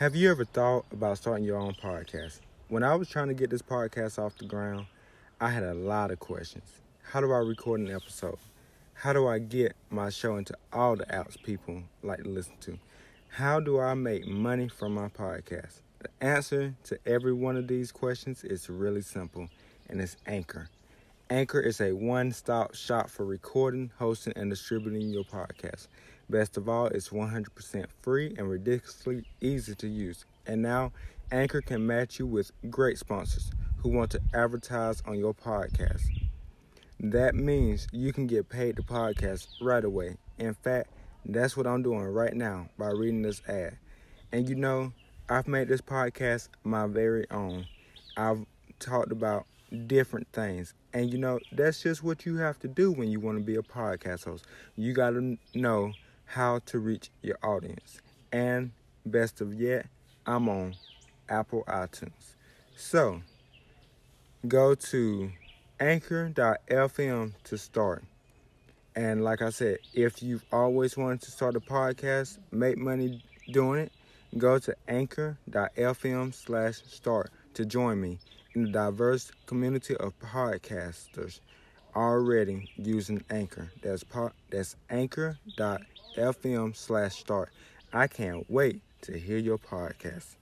Have 0.00 0.16
you 0.16 0.30
ever 0.30 0.46
thought 0.46 0.86
about 0.92 1.18
starting 1.18 1.44
your 1.44 1.58
own 1.58 1.74
podcast? 1.74 2.40
When 2.68 2.82
I 2.82 2.94
was 2.94 3.06
trying 3.06 3.28
to 3.28 3.34
get 3.34 3.50
this 3.50 3.60
podcast 3.60 4.18
off 4.18 4.38
the 4.38 4.46
ground, 4.46 4.86
I 5.38 5.50
had 5.50 5.62
a 5.62 5.74
lot 5.74 6.10
of 6.10 6.18
questions. 6.18 6.80
How 7.02 7.20
do 7.20 7.30
I 7.32 7.36
record 7.36 7.80
an 7.80 7.90
episode? 7.90 8.38
How 8.94 9.12
do 9.12 9.28
I 9.28 9.38
get 9.38 9.76
my 9.90 10.08
show 10.08 10.36
into 10.36 10.54
all 10.72 10.96
the 10.96 11.04
apps 11.04 11.36
people 11.42 11.82
like 12.02 12.22
to 12.22 12.30
listen 12.30 12.54
to? 12.60 12.78
How 13.28 13.60
do 13.60 13.78
I 13.78 13.92
make 13.92 14.26
money 14.26 14.68
from 14.68 14.94
my 14.94 15.08
podcast? 15.08 15.82
The 15.98 16.08
answer 16.22 16.76
to 16.84 16.98
every 17.04 17.34
one 17.34 17.58
of 17.58 17.68
these 17.68 17.92
questions 17.92 18.42
is 18.42 18.70
really 18.70 19.02
simple, 19.02 19.50
and 19.90 20.00
it's 20.00 20.16
Anchor. 20.26 20.70
Anchor 21.28 21.60
is 21.60 21.78
a 21.78 21.92
one 21.92 22.32
stop 22.32 22.74
shop 22.74 23.10
for 23.10 23.26
recording, 23.26 23.90
hosting, 23.98 24.32
and 24.34 24.48
distributing 24.48 25.10
your 25.10 25.24
podcast. 25.24 25.88
Best 26.30 26.56
of 26.56 26.68
all, 26.68 26.86
it's 26.86 27.08
100% 27.08 27.86
free 28.02 28.32
and 28.38 28.48
ridiculously 28.48 29.24
easy 29.40 29.74
to 29.74 29.88
use. 29.88 30.24
And 30.46 30.62
now, 30.62 30.92
Anchor 31.32 31.60
can 31.60 31.84
match 31.84 32.20
you 32.20 32.26
with 32.26 32.52
great 32.70 32.98
sponsors 32.98 33.50
who 33.78 33.88
want 33.88 34.12
to 34.12 34.20
advertise 34.32 35.02
on 35.06 35.18
your 35.18 35.34
podcast. 35.34 36.02
That 37.00 37.34
means 37.34 37.88
you 37.90 38.12
can 38.12 38.28
get 38.28 38.48
paid 38.48 38.76
to 38.76 38.82
podcast 38.82 39.48
right 39.60 39.84
away. 39.84 40.18
In 40.38 40.54
fact, 40.54 40.90
that's 41.24 41.56
what 41.56 41.66
I'm 41.66 41.82
doing 41.82 42.04
right 42.04 42.34
now 42.34 42.68
by 42.78 42.90
reading 42.90 43.22
this 43.22 43.42
ad. 43.48 43.76
And 44.30 44.48
you 44.48 44.54
know, 44.54 44.92
I've 45.28 45.48
made 45.48 45.66
this 45.66 45.80
podcast 45.80 46.48
my 46.62 46.86
very 46.86 47.28
own. 47.32 47.66
I've 48.16 48.46
talked 48.78 49.10
about 49.10 49.46
different 49.88 50.28
things. 50.32 50.74
And 50.92 51.12
you 51.12 51.18
know, 51.18 51.40
that's 51.50 51.82
just 51.82 52.04
what 52.04 52.24
you 52.24 52.36
have 52.36 52.60
to 52.60 52.68
do 52.68 52.92
when 52.92 53.10
you 53.10 53.18
want 53.18 53.38
to 53.38 53.44
be 53.44 53.56
a 53.56 53.62
podcast 53.62 54.26
host. 54.26 54.46
You 54.76 54.92
got 54.92 55.10
to 55.10 55.36
know 55.54 55.92
how 56.30 56.60
to 56.64 56.78
reach 56.78 57.10
your 57.22 57.38
audience. 57.42 58.00
And 58.30 58.70
best 59.04 59.40
of 59.40 59.52
yet, 59.52 59.86
I'm 60.24 60.48
on 60.48 60.76
Apple 61.28 61.64
iTunes. 61.66 62.36
So 62.76 63.22
go 64.46 64.76
to 64.76 65.32
anchor.fm 65.80 67.32
to 67.42 67.58
start. 67.58 68.04
And 68.94 69.24
like 69.24 69.42
I 69.42 69.50
said, 69.50 69.78
if 69.92 70.22
you've 70.22 70.44
always 70.52 70.96
wanted 70.96 71.22
to 71.22 71.32
start 71.32 71.56
a 71.56 71.60
podcast, 71.60 72.38
make 72.52 72.78
money 72.78 73.24
doing 73.50 73.80
it, 73.80 73.92
go 74.38 74.60
to 74.60 74.76
anchor.fm 74.86 76.32
slash 76.32 76.76
start 76.86 77.32
to 77.54 77.64
join 77.64 78.00
me 78.00 78.18
in 78.54 78.62
the 78.62 78.70
diverse 78.70 79.32
community 79.46 79.96
of 79.96 80.16
podcasters 80.20 81.40
already 81.96 82.70
using 82.76 83.24
Anchor. 83.30 83.72
That's, 83.82 84.04
po- 84.04 84.32
that's 84.48 84.76
anchor.fm 84.88 85.99
fm 86.16 86.74
slash 86.74 87.16
start. 87.16 87.50
I 87.92 88.06
can't 88.06 88.48
wait 88.50 88.82
to 89.02 89.18
hear 89.18 89.38
your 89.38 89.58
podcast. 89.58 90.36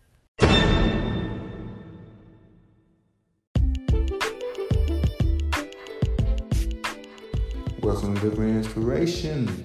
Welcome 7.80 8.16
to 8.16 8.26
Living 8.26 8.56
Inspiration. 8.56 9.64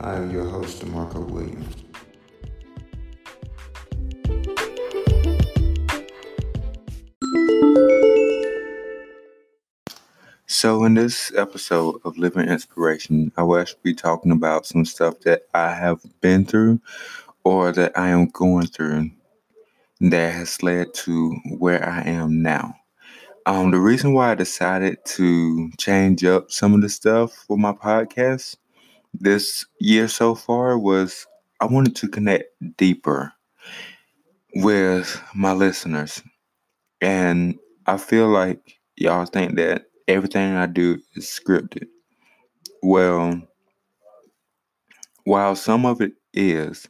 I 0.00 0.16
am 0.16 0.30
your 0.30 0.44
host, 0.48 0.84
DeMarco 0.84 1.26
Williams. 1.28 1.81
So, 10.62 10.84
in 10.84 10.94
this 10.94 11.32
episode 11.34 12.00
of 12.04 12.16
Living 12.16 12.48
Inspiration, 12.48 13.32
I 13.36 13.42
will 13.42 13.58
actually 13.58 13.80
be 13.82 13.94
talking 13.94 14.30
about 14.30 14.64
some 14.64 14.84
stuff 14.84 15.18
that 15.22 15.42
I 15.52 15.74
have 15.74 16.00
been 16.20 16.44
through 16.44 16.80
or 17.42 17.72
that 17.72 17.98
I 17.98 18.10
am 18.10 18.26
going 18.26 18.68
through 18.68 19.10
that 20.02 20.32
has 20.32 20.62
led 20.62 20.94
to 20.94 21.32
where 21.58 21.84
I 21.84 22.02
am 22.02 22.42
now. 22.42 22.76
Um, 23.44 23.72
the 23.72 23.80
reason 23.80 24.14
why 24.14 24.30
I 24.30 24.36
decided 24.36 25.04
to 25.04 25.68
change 25.78 26.24
up 26.24 26.52
some 26.52 26.74
of 26.74 26.82
the 26.82 26.88
stuff 26.88 27.32
for 27.32 27.58
my 27.58 27.72
podcast 27.72 28.54
this 29.12 29.66
year 29.80 30.06
so 30.06 30.36
far 30.36 30.78
was 30.78 31.26
I 31.60 31.64
wanted 31.64 31.96
to 31.96 32.08
connect 32.08 32.44
deeper 32.76 33.32
with 34.54 35.20
my 35.34 35.54
listeners. 35.54 36.22
And 37.00 37.58
I 37.88 37.96
feel 37.96 38.28
like 38.28 38.78
y'all 38.94 39.26
think 39.26 39.56
that 39.56 39.86
everything 40.12 40.54
I 40.54 40.66
do 40.66 41.00
is 41.14 41.26
scripted. 41.26 41.86
Well, 42.82 43.40
while 45.24 45.56
some 45.56 45.86
of 45.86 46.00
it 46.00 46.12
is, 46.34 46.88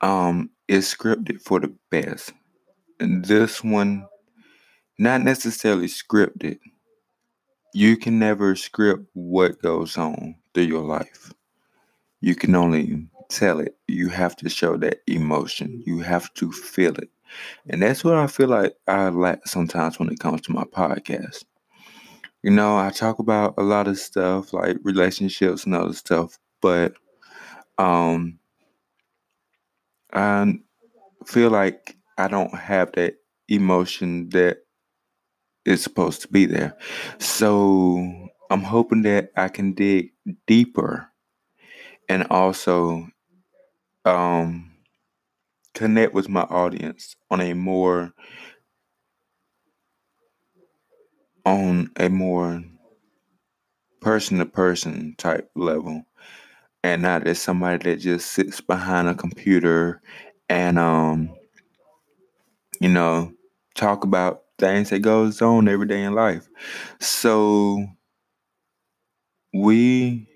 um, 0.00 0.50
it's 0.68 0.94
scripted 0.94 1.40
for 1.40 1.60
the 1.60 1.74
best. 1.90 2.32
And 3.00 3.24
this 3.24 3.64
one, 3.64 4.06
not 4.98 5.22
necessarily 5.22 5.86
scripted. 5.86 6.58
You 7.74 7.96
can 7.96 8.18
never 8.18 8.56
script 8.56 9.06
what 9.14 9.60
goes 9.62 9.96
on 9.96 10.34
through 10.54 10.64
your 10.64 10.82
life. 10.82 11.32
You 12.20 12.34
can 12.34 12.54
only 12.54 13.06
tell 13.28 13.60
it. 13.60 13.76
You 13.86 14.08
have 14.08 14.36
to 14.36 14.48
show 14.48 14.76
that 14.78 14.98
emotion. 15.06 15.82
You 15.86 16.00
have 16.00 16.32
to 16.34 16.50
feel 16.50 16.94
it. 16.94 17.10
And 17.68 17.82
that's 17.82 18.02
what 18.02 18.14
I 18.14 18.26
feel 18.26 18.48
like 18.48 18.74
I 18.86 19.10
lack 19.10 19.46
sometimes 19.46 19.98
when 19.98 20.10
it 20.10 20.18
comes 20.18 20.40
to 20.42 20.52
my 20.52 20.64
podcast. 20.64 21.44
You 22.42 22.50
know, 22.50 22.76
I 22.78 22.90
talk 22.90 23.18
about 23.20 23.54
a 23.58 23.62
lot 23.62 23.88
of 23.88 23.98
stuff 23.98 24.52
like 24.52 24.78
relationships 24.82 25.64
and 25.64 25.74
other 25.74 25.92
stuff, 25.92 26.38
but 26.60 26.94
um 27.78 28.38
I 30.12 30.58
feel 31.26 31.50
like 31.50 31.96
I 32.18 32.28
don't 32.28 32.54
have 32.54 32.92
that 32.92 33.16
emotion 33.48 34.30
that 34.30 34.58
is 35.64 35.82
supposed 35.82 36.22
to 36.22 36.28
be 36.28 36.46
there. 36.46 36.76
So 37.18 38.28
I'm 38.50 38.62
hoping 38.62 39.02
that 39.02 39.30
I 39.36 39.48
can 39.48 39.72
dig 39.72 40.12
deeper 40.46 41.08
and 42.08 42.24
also 42.30 43.06
um 44.04 44.70
connect 45.74 46.14
with 46.14 46.28
my 46.28 46.42
audience 46.42 47.16
on 47.30 47.40
a 47.40 47.54
more 47.54 48.12
on 51.48 51.90
a 51.96 52.08
more 52.08 52.62
person 54.00 54.38
to 54.38 54.46
person 54.46 55.14
type 55.18 55.50
level. 55.54 56.04
And 56.84 57.02
not 57.02 57.26
as 57.26 57.40
somebody 57.40 57.90
that 57.90 57.96
just 58.00 58.32
sits 58.32 58.60
behind 58.60 59.08
a 59.08 59.14
computer 59.14 60.00
and 60.48 60.78
um 60.78 61.30
you 62.80 62.88
know 62.88 63.32
talk 63.74 64.04
about 64.04 64.42
things 64.58 64.90
that 64.90 65.00
goes 65.00 65.42
on 65.42 65.68
every 65.68 65.86
day 65.86 66.02
in 66.02 66.14
life. 66.14 66.48
So 67.00 67.86
we 69.54 70.28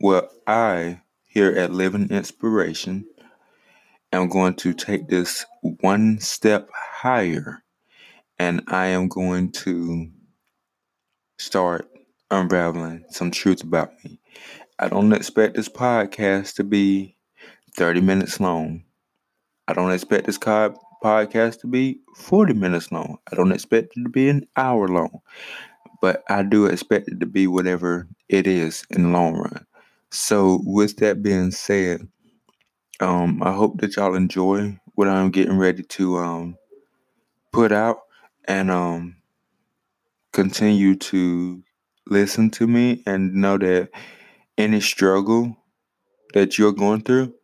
well 0.00 0.28
i 0.46 1.00
here 1.24 1.50
at 1.52 1.72
living 1.72 2.10
inspiration 2.10 3.04
am 4.12 4.28
going 4.28 4.54
to 4.54 4.72
take 4.74 5.08
this 5.08 5.46
one 5.80 6.18
step 6.18 6.68
higher 6.74 7.62
and 8.38 8.62
i 8.68 8.86
am 8.86 9.08
going 9.08 9.50
to 9.52 10.08
start 11.38 11.88
unraveling 12.30 13.04
some 13.10 13.30
truth 13.30 13.62
about 13.62 13.92
me. 14.04 14.18
I 14.78 14.88
don't 14.88 15.12
expect 15.12 15.56
this 15.56 15.68
podcast 15.68 16.54
to 16.56 16.64
be 16.64 17.16
30 17.76 18.00
minutes 18.00 18.40
long. 18.40 18.84
I 19.68 19.72
don't 19.72 19.92
expect 19.92 20.26
this 20.26 20.38
podcast 20.38 21.60
to 21.60 21.66
be 21.66 22.00
40 22.14 22.54
minutes 22.54 22.92
long. 22.92 23.18
I 23.30 23.36
don't 23.36 23.52
expect 23.52 23.96
it 23.96 24.02
to 24.02 24.08
be 24.08 24.28
an 24.28 24.46
hour 24.56 24.88
long. 24.88 25.20
But 26.00 26.24
I 26.28 26.42
do 26.42 26.66
expect 26.66 27.08
it 27.08 27.20
to 27.20 27.26
be 27.26 27.46
whatever 27.46 28.06
it 28.28 28.46
is 28.46 28.84
in 28.90 29.04
the 29.04 29.08
long 29.08 29.34
run. 29.34 29.66
So, 30.10 30.60
with 30.64 30.98
that 30.98 31.22
being 31.22 31.50
said, 31.50 32.06
um, 33.00 33.42
I 33.42 33.52
hope 33.52 33.80
that 33.80 33.96
y'all 33.96 34.14
enjoy 34.14 34.78
what 34.94 35.08
I'm 35.08 35.30
getting 35.30 35.58
ready 35.58 35.82
to 35.82 36.18
um, 36.18 36.58
put 37.52 37.72
out. 37.72 38.02
And 38.46 38.70
um, 38.70 39.16
continue 40.36 40.94
to 40.94 41.62
listen 42.08 42.50
to 42.50 42.66
me 42.66 43.02
and 43.06 43.32
know 43.32 43.56
that 43.56 43.88
any 44.58 44.82
struggle 44.82 45.56
that 46.34 46.58
you're 46.58 46.72
going 46.72 47.00
through, 47.00 47.34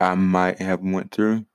I 0.00 0.16
might 0.16 0.60
have 0.60 0.80
went 0.80 1.12
through, 1.12 1.46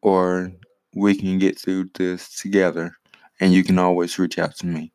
or 0.00 0.52
we 0.94 1.16
can 1.16 1.38
get 1.38 1.58
through 1.58 1.90
this 1.94 2.40
together. 2.40 2.96
And 3.40 3.52
you 3.52 3.64
can 3.64 3.80
always 3.80 4.18
reach 4.20 4.38
out 4.38 4.56
to 4.58 4.66
me. 4.66 4.92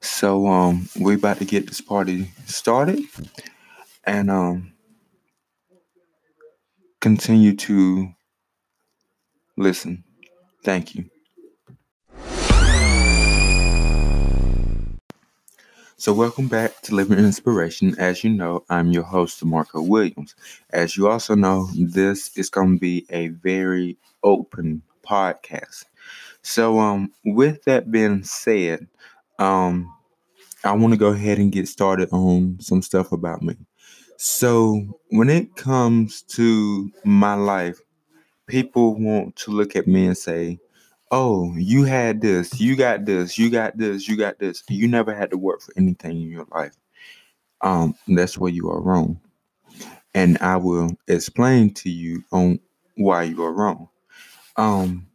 So 0.00 0.46
um 0.46 0.88
we 0.98 1.14
about 1.16 1.38
to 1.38 1.44
get 1.44 1.66
this 1.68 1.82
party 1.82 2.32
started 2.46 3.00
and 4.04 4.30
um 4.30 4.72
continue 7.00 7.54
to 7.56 8.08
listen. 9.56 10.04
Thank 10.64 10.94
you. 10.94 11.10
So, 16.00 16.14
welcome 16.14 16.48
back 16.48 16.80
to 16.84 16.94
Living 16.94 17.18
Inspiration. 17.18 17.94
As 17.98 18.24
you 18.24 18.30
know, 18.30 18.64
I'm 18.70 18.90
your 18.90 19.02
host, 19.02 19.44
Marco 19.44 19.82
Williams. 19.82 20.34
As 20.70 20.96
you 20.96 21.08
also 21.10 21.34
know, 21.34 21.68
this 21.76 22.34
is 22.38 22.48
going 22.48 22.76
to 22.76 22.80
be 22.80 23.04
a 23.10 23.28
very 23.28 23.98
open 24.22 24.80
podcast. 25.06 25.84
So, 26.40 26.78
um, 26.78 27.12
with 27.26 27.64
that 27.64 27.90
being 27.90 28.24
said, 28.24 28.88
um, 29.38 29.94
I 30.64 30.72
want 30.72 30.94
to 30.94 30.98
go 30.98 31.08
ahead 31.08 31.36
and 31.36 31.52
get 31.52 31.68
started 31.68 32.08
on 32.12 32.56
some 32.60 32.80
stuff 32.80 33.12
about 33.12 33.42
me. 33.42 33.56
So, 34.16 34.98
when 35.10 35.28
it 35.28 35.54
comes 35.54 36.22
to 36.28 36.90
my 37.04 37.34
life, 37.34 37.78
people 38.46 38.94
want 38.94 39.36
to 39.36 39.50
look 39.50 39.76
at 39.76 39.86
me 39.86 40.06
and 40.06 40.16
say, 40.16 40.60
Oh, 41.10 41.52
you 41.56 41.84
had 41.84 42.20
this, 42.20 42.60
you 42.60 42.76
got 42.76 43.04
this, 43.04 43.36
you 43.38 43.50
got 43.50 43.76
this, 43.76 44.08
you 44.08 44.16
got 44.16 44.38
this. 44.38 44.62
You 44.68 44.86
never 44.86 45.14
had 45.14 45.30
to 45.30 45.38
work 45.38 45.60
for 45.60 45.72
anything 45.76 46.22
in 46.22 46.30
your 46.30 46.46
life. 46.52 46.76
Um, 47.62 47.94
that's 48.08 48.38
where 48.38 48.52
you 48.52 48.70
are 48.70 48.80
wrong. 48.80 49.20
And 50.14 50.38
I 50.38 50.56
will 50.56 50.90
explain 51.08 51.74
to 51.74 51.90
you 51.90 52.22
on 52.32 52.60
why 52.96 53.24
you 53.24 53.42
are 53.42 53.52
wrong. 53.52 53.88
Um, 54.56 55.06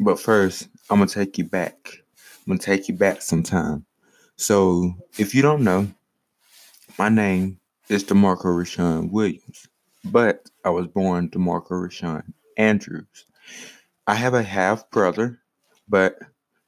but 0.00 0.20
first, 0.20 0.68
I'm 0.90 0.98
gonna 0.98 1.10
take 1.10 1.38
you 1.38 1.44
back. 1.44 1.76
I'm 2.46 2.52
gonna 2.52 2.58
take 2.58 2.88
you 2.88 2.94
back 2.94 3.22
some 3.22 3.42
time. 3.42 3.84
So, 4.36 4.94
if 5.18 5.34
you 5.34 5.42
don't 5.42 5.64
know, 5.64 5.88
my 6.98 7.08
name 7.08 7.58
is 7.88 8.04
DeMarco 8.04 8.44
Rashawn 8.44 9.10
Williams, 9.10 9.66
but 10.04 10.48
I 10.64 10.70
was 10.70 10.86
born 10.86 11.28
DeMarco 11.30 11.70
Rashawn 11.70 12.22
Andrews. 12.56 13.24
I 14.08 14.14
have 14.14 14.32
a 14.32 14.42
half 14.42 14.90
brother, 14.90 15.38
but 15.86 16.18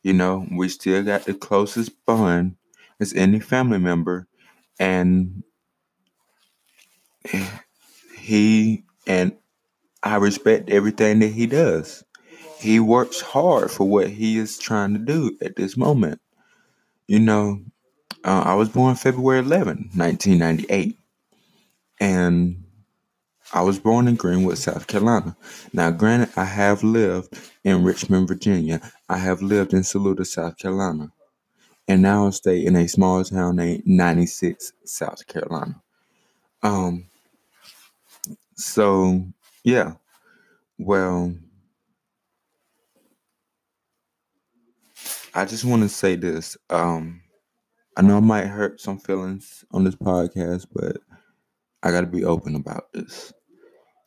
you 0.02 0.12
know, 0.12 0.46
we 0.52 0.68
still 0.68 1.02
got 1.02 1.24
the 1.24 1.32
closest 1.34 1.92
bond 2.04 2.56
as 3.00 3.14
any 3.14 3.40
family 3.40 3.78
member, 3.78 4.28
and 4.78 5.42
he 8.18 8.84
and 9.06 9.32
I 10.02 10.16
respect 10.16 10.68
everything 10.68 11.20
that 11.20 11.28
he 11.32 11.46
does. 11.46 12.04
He 12.58 12.78
works 12.78 13.22
hard 13.22 13.70
for 13.70 13.88
what 13.88 14.10
he 14.10 14.36
is 14.36 14.58
trying 14.58 14.92
to 14.92 14.98
do 14.98 15.38
at 15.40 15.56
this 15.56 15.78
moment. 15.78 16.20
You 17.08 17.20
know, 17.20 17.62
uh, 18.22 18.42
I 18.44 18.54
was 18.54 18.68
born 18.68 18.96
February 18.96 19.40
11, 19.40 19.92
1998, 19.94 20.98
and 22.00 22.64
I 23.52 23.62
was 23.62 23.80
born 23.80 24.08
in 24.08 24.16
Greenwood, 24.16 24.58
South 24.58 24.86
Carolina. 24.86 25.36
Now, 25.72 25.90
granted, 25.90 26.30
I 26.36 26.44
have 26.44 26.84
lived 26.84 27.38
in 27.64 27.84
Richmond, 27.84 28.28
Virginia. 28.28 28.80
I 29.08 29.18
have 29.18 29.42
lived 29.42 29.74
in 29.74 29.82
Saluda, 29.82 30.24
South 30.24 30.56
Carolina. 30.58 31.12
And 31.88 32.02
now 32.02 32.28
I 32.28 32.30
stay 32.30 32.64
in 32.64 32.76
a 32.76 32.88
small 32.88 33.24
town 33.24 33.56
named 33.56 33.82
96, 33.86 34.72
South 34.84 35.26
Carolina. 35.26 35.82
Um, 36.62 37.06
so, 38.56 39.26
yeah. 39.64 39.94
Well, 40.78 41.34
I 45.34 45.44
just 45.44 45.64
want 45.64 45.82
to 45.82 45.88
say 45.88 46.16
this. 46.16 46.56
Um, 46.70 47.22
I 47.96 48.02
know 48.02 48.18
I 48.18 48.20
might 48.20 48.46
hurt 48.46 48.80
some 48.80 48.98
feelings 48.98 49.64
on 49.72 49.84
this 49.84 49.96
podcast, 49.96 50.66
but 50.72 50.98
I 51.82 51.90
got 51.90 52.02
to 52.02 52.06
be 52.06 52.24
open 52.24 52.56
about 52.56 52.92
this. 52.92 53.32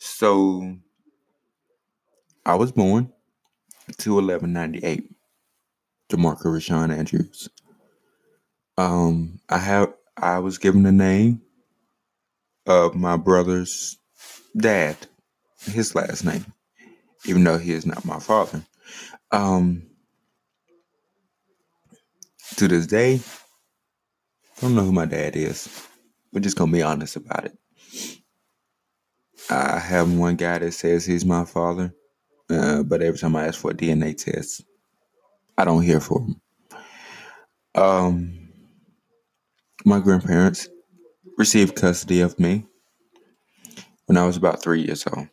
So 0.05 0.75
I 2.45 2.55
was 2.55 2.73
born 2.73 3.05
to 3.99 4.15
1198, 4.15 5.09
DeMarco 6.09 6.47
Rashawn 6.47 6.93
Andrews. 6.93 7.47
Um, 8.77 9.39
I 9.47 9.59
have 9.59 9.93
I 10.17 10.39
was 10.39 10.57
given 10.57 10.83
the 10.83 10.91
name 10.91 11.41
of 12.67 12.95
my 12.95 13.15
brother's 13.15 13.97
dad, 14.57 14.97
his 15.71 15.95
last 15.95 16.25
name, 16.25 16.53
even 17.25 17.45
though 17.45 17.57
he 17.57 17.71
is 17.71 17.85
not 17.85 18.03
my 18.03 18.19
father. 18.19 18.61
Um, 19.31 19.83
to 22.57 22.67
this 22.67 22.87
day, 22.87 23.21
I 24.57 24.61
don't 24.61 24.75
know 24.75 24.83
who 24.83 24.91
my 24.91 25.05
dad 25.05 25.37
is. 25.37 25.87
We're 26.33 26.41
just 26.41 26.57
gonna 26.57 26.73
be 26.73 26.81
honest 26.81 27.15
about 27.15 27.45
it. 27.45 27.57
I 29.49 29.79
have 29.79 30.11
one 30.13 30.35
guy 30.35 30.57
that 30.59 30.71
says 30.73 31.05
he's 31.05 31.25
my 31.25 31.45
father, 31.45 31.93
uh, 32.49 32.83
but 32.83 33.01
every 33.01 33.19
time 33.19 33.35
I 33.35 33.47
ask 33.47 33.59
for 33.59 33.71
a 33.71 33.73
DNA 33.75 34.15
test, 34.17 34.63
I 35.57 35.65
don't 35.65 35.83
hear 35.83 35.99
from 35.99 36.39
him. 37.75 37.81
Um, 37.81 38.49
my 39.85 39.99
grandparents 39.99 40.69
received 41.37 41.75
custody 41.75 42.21
of 42.21 42.39
me 42.39 42.65
when 44.05 44.17
I 44.17 44.25
was 44.25 44.37
about 44.37 44.61
three 44.61 44.81
years 44.81 45.05
old. 45.07 45.27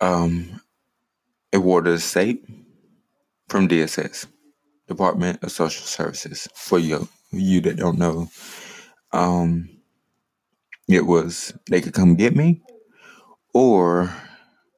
Um, 0.00 0.60
it 1.52 1.58
was 1.58 1.86
a 1.86 1.98
state 1.98 2.44
from 3.48 3.68
DSS, 3.68 4.26
Department 4.88 5.42
of 5.42 5.52
Social 5.52 5.84
Services. 5.86 6.48
For 6.54 6.78
you, 6.78 7.08
you 7.30 7.60
that 7.62 7.76
don't 7.76 7.98
know, 7.98 8.28
um, 9.12 9.68
it 10.88 11.06
was 11.06 11.54
they 11.70 11.80
could 11.80 11.94
come 11.94 12.16
get 12.16 12.36
me, 12.36 12.62
or 13.54 14.14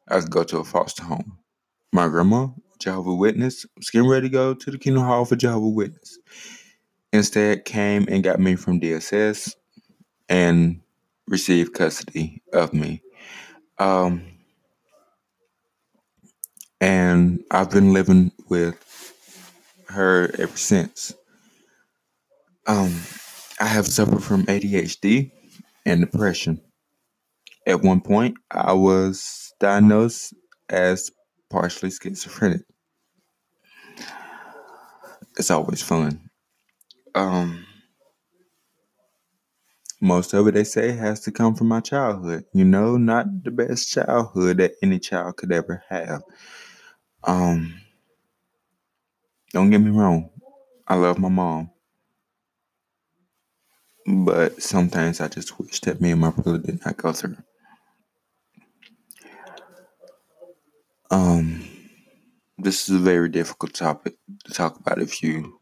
I 0.09 0.21
could 0.21 0.31
go 0.31 0.45
to 0.45 0.59
a 0.59 0.65
foster 0.65 1.05
home. 1.05 1.39
My 1.93 2.09
grandma, 2.09 2.49
Jehovah 2.81 3.15
Witness, 3.15 3.67
was 3.77 3.91
getting 3.91 4.09
ready 4.09 4.29
to 4.29 4.33
go 4.33 4.55
to 4.55 4.71
the 4.71 4.79
Kingdom 4.79 5.05
Hall 5.05 5.25
for 5.25 5.37
Jehovah 5.37 5.69
Witness. 5.69 6.19
Instead, 7.13 7.65
came 7.65 8.07
and 8.09 8.25
got 8.25 8.41
me 8.41 8.57
from 8.57 8.81
DSS 8.81 9.55
and 10.29 10.81
received 11.29 11.75
custody 11.75 12.43
of 12.53 12.75
me. 12.75 13.03
Um, 13.79 14.25
and 16.81 17.45
I've 17.51 17.71
been 17.71 17.93
living 17.93 18.33
with 18.49 19.15
her 19.89 20.31
ever 20.39 20.57
since. 20.57 21.15
Um, 22.67 22.95
I 23.61 23.67
have 23.67 23.87
suffered 23.87 24.23
from 24.23 24.45
ADHD 24.47 25.33
and 25.87 26.03
depression. 26.03 26.63
At 27.67 27.83
one 27.83 28.01
point, 28.03 28.37
I 28.51 28.73
was 28.75 29.53
diagnosed 29.61 30.35
as 30.71 31.11
partially 31.51 31.91
schizophrenic. 31.91 32.63
It's 35.39 35.51
always 35.51 35.83
fun. 35.83 36.31
Um, 37.15 37.67
most 40.01 40.35
of 40.35 40.47
it 40.49 40.55
they 40.55 40.65
say 40.65 40.93
has 40.93 41.21
to 41.23 41.33
come 41.33 41.55
from 41.55 41.69
my 41.69 41.81
childhood. 41.81 42.45
You 42.55 42.65
know, 42.65 42.97
not 42.97 43.27
the 43.45 43.51
best 43.51 43.91
childhood 43.91 44.59
that 44.59 44.73
any 44.83 44.99
child 44.99 45.37
could 45.37 45.53
ever 45.53 45.83
have. 45.89 46.23
Um, 47.25 47.75
don't 49.53 49.71
get 49.71 49.81
me 49.81 49.91
wrong, 49.91 50.31
I 50.89 50.97
love 50.97 51.19
my 51.19 51.29
mom. 51.31 51.71
But 54.07 54.63
sometimes 54.63 55.21
I 55.21 55.29
just 55.29 55.59
wish 55.59 55.81
that 55.81 56.01
me 56.01 56.13
and 56.13 56.21
my 56.21 56.31
brother 56.31 56.59
did 56.59 56.85
not 56.85 56.97
go 56.97 57.13
through. 57.13 57.37
Um, 61.11 61.67
this 62.59 62.89
is 62.89 62.97
a 62.97 63.01
very 63.01 63.29
difficult 63.29 63.75
topic 63.75 64.15
to 64.45 64.53
talk 64.53 64.79
about 64.79 65.01
if 65.01 65.23
you 65.23 65.61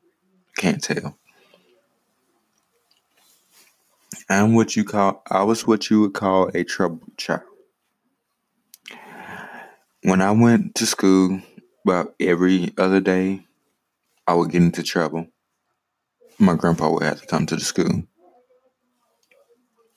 can't 0.57 0.83
tell. 0.83 1.19
I'm 4.29 4.55
what 4.55 4.77
you 4.77 4.85
call 4.85 5.23
I 5.31 5.43
was 5.43 5.67
what 5.67 5.91
you 5.91 6.01
would 6.01 6.15
call 6.15 6.51
a 6.55 6.65
troubled 6.65 7.17
child. 7.17 7.43
When 10.03 10.21
I 10.21 10.31
went 10.33 10.75
to 10.77 10.87
school 10.87 11.41
about 11.85 12.15
every 12.21 12.73
other 12.79 13.01
day, 13.01 13.45
I 14.27 14.35
would 14.35 14.51
get 14.51 14.63
into 14.63 14.83
trouble. 14.83 15.29
My 16.39 16.55
grandpa 16.55 16.91
would 16.91 17.03
have 17.03 17.21
to 17.21 17.27
come 17.27 17.47
to 17.47 17.57
the 17.57 17.65
school. 17.65 18.05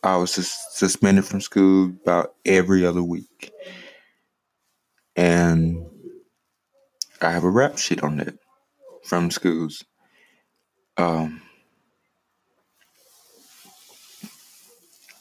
I 0.03 0.17
was 0.17 0.31
sus- 0.31 0.67
suspended 0.71 1.25
from 1.25 1.41
school 1.41 1.91
about 2.03 2.35
every 2.45 2.85
other 2.85 3.03
week. 3.03 3.51
And 5.15 5.85
I 7.21 7.31
have 7.31 7.43
a 7.43 7.49
rap 7.49 7.77
sheet 7.77 8.03
on 8.03 8.17
that 8.17 8.35
from 9.03 9.31
schools. 9.31 9.83
Um, 10.97 11.41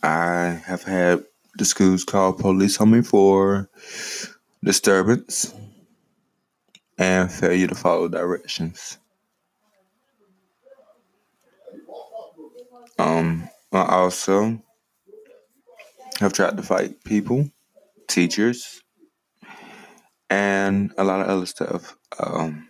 I 0.02 0.60
have 0.64 0.82
had 0.82 1.24
the 1.56 1.64
schools 1.64 2.04
call 2.04 2.34
police 2.34 2.80
on 2.80 2.90
me 2.90 3.02
for 3.02 3.70
disturbance 4.62 5.54
and 6.98 7.30
failure 7.32 7.66
to 7.66 7.74
follow 7.74 8.08
directions. 8.08 8.98
Um, 12.98 13.48
also 13.72 14.62
have 16.20 16.32
tried 16.32 16.56
to 16.56 16.62
fight 16.62 17.02
people, 17.04 17.50
teachers, 18.08 18.82
and 20.30 20.92
a 20.98 21.04
lot 21.04 21.20
of 21.20 21.28
other 21.28 21.46
stuff. 21.46 21.96
Um, 22.18 22.68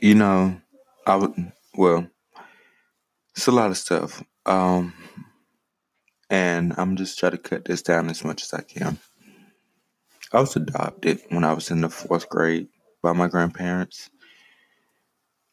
you 0.00 0.14
know, 0.14 0.60
I 1.06 1.16
would, 1.16 1.52
well, 1.74 2.06
it's 3.36 3.46
a 3.46 3.52
lot 3.52 3.70
of 3.70 3.78
stuff. 3.78 4.22
Um, 4.46 4.92
and 6.30 6.74
I'm 6.78 6.96
just 6.96 7.18
trying 7.18 7.32
to 7.32 7.38
cut 7.38 7.64
this 7.64 7.82
down 7.82 8.08
as 8.08 8.24
much 8.24 8.42
as 8.42 8.54
I 8.54 8.62
can. 8.62 8.98
I 10.32 10.40
was 10.40 10.56
adopted 10.56 11.20
when 11.28 11.44
I 11.44 11.52
was 11.52 11.70
in 11.70 11.82
the 11.82 11.90
fourth 11.90 12.28
grade 12.28 12.68
by 13.02 13.12
my 13.12 13.28
grandparents. 13.28 14.08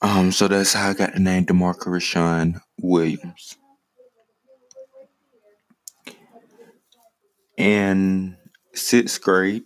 Um, 0.01 0.31
so 0.31 0.47
that's 0.47 0.73
how 0.73 0.89
I 0.89 0.93
got 0.93 1.13
the 1.13 1.19
name 1.19 1.45
DeMarco 1.45 1.87
Rashawn 1.87 2.61
Williams. 2.81 3.57
In 7.57 8.37
sixth 8.73 9.21
grade, 9.21 9.63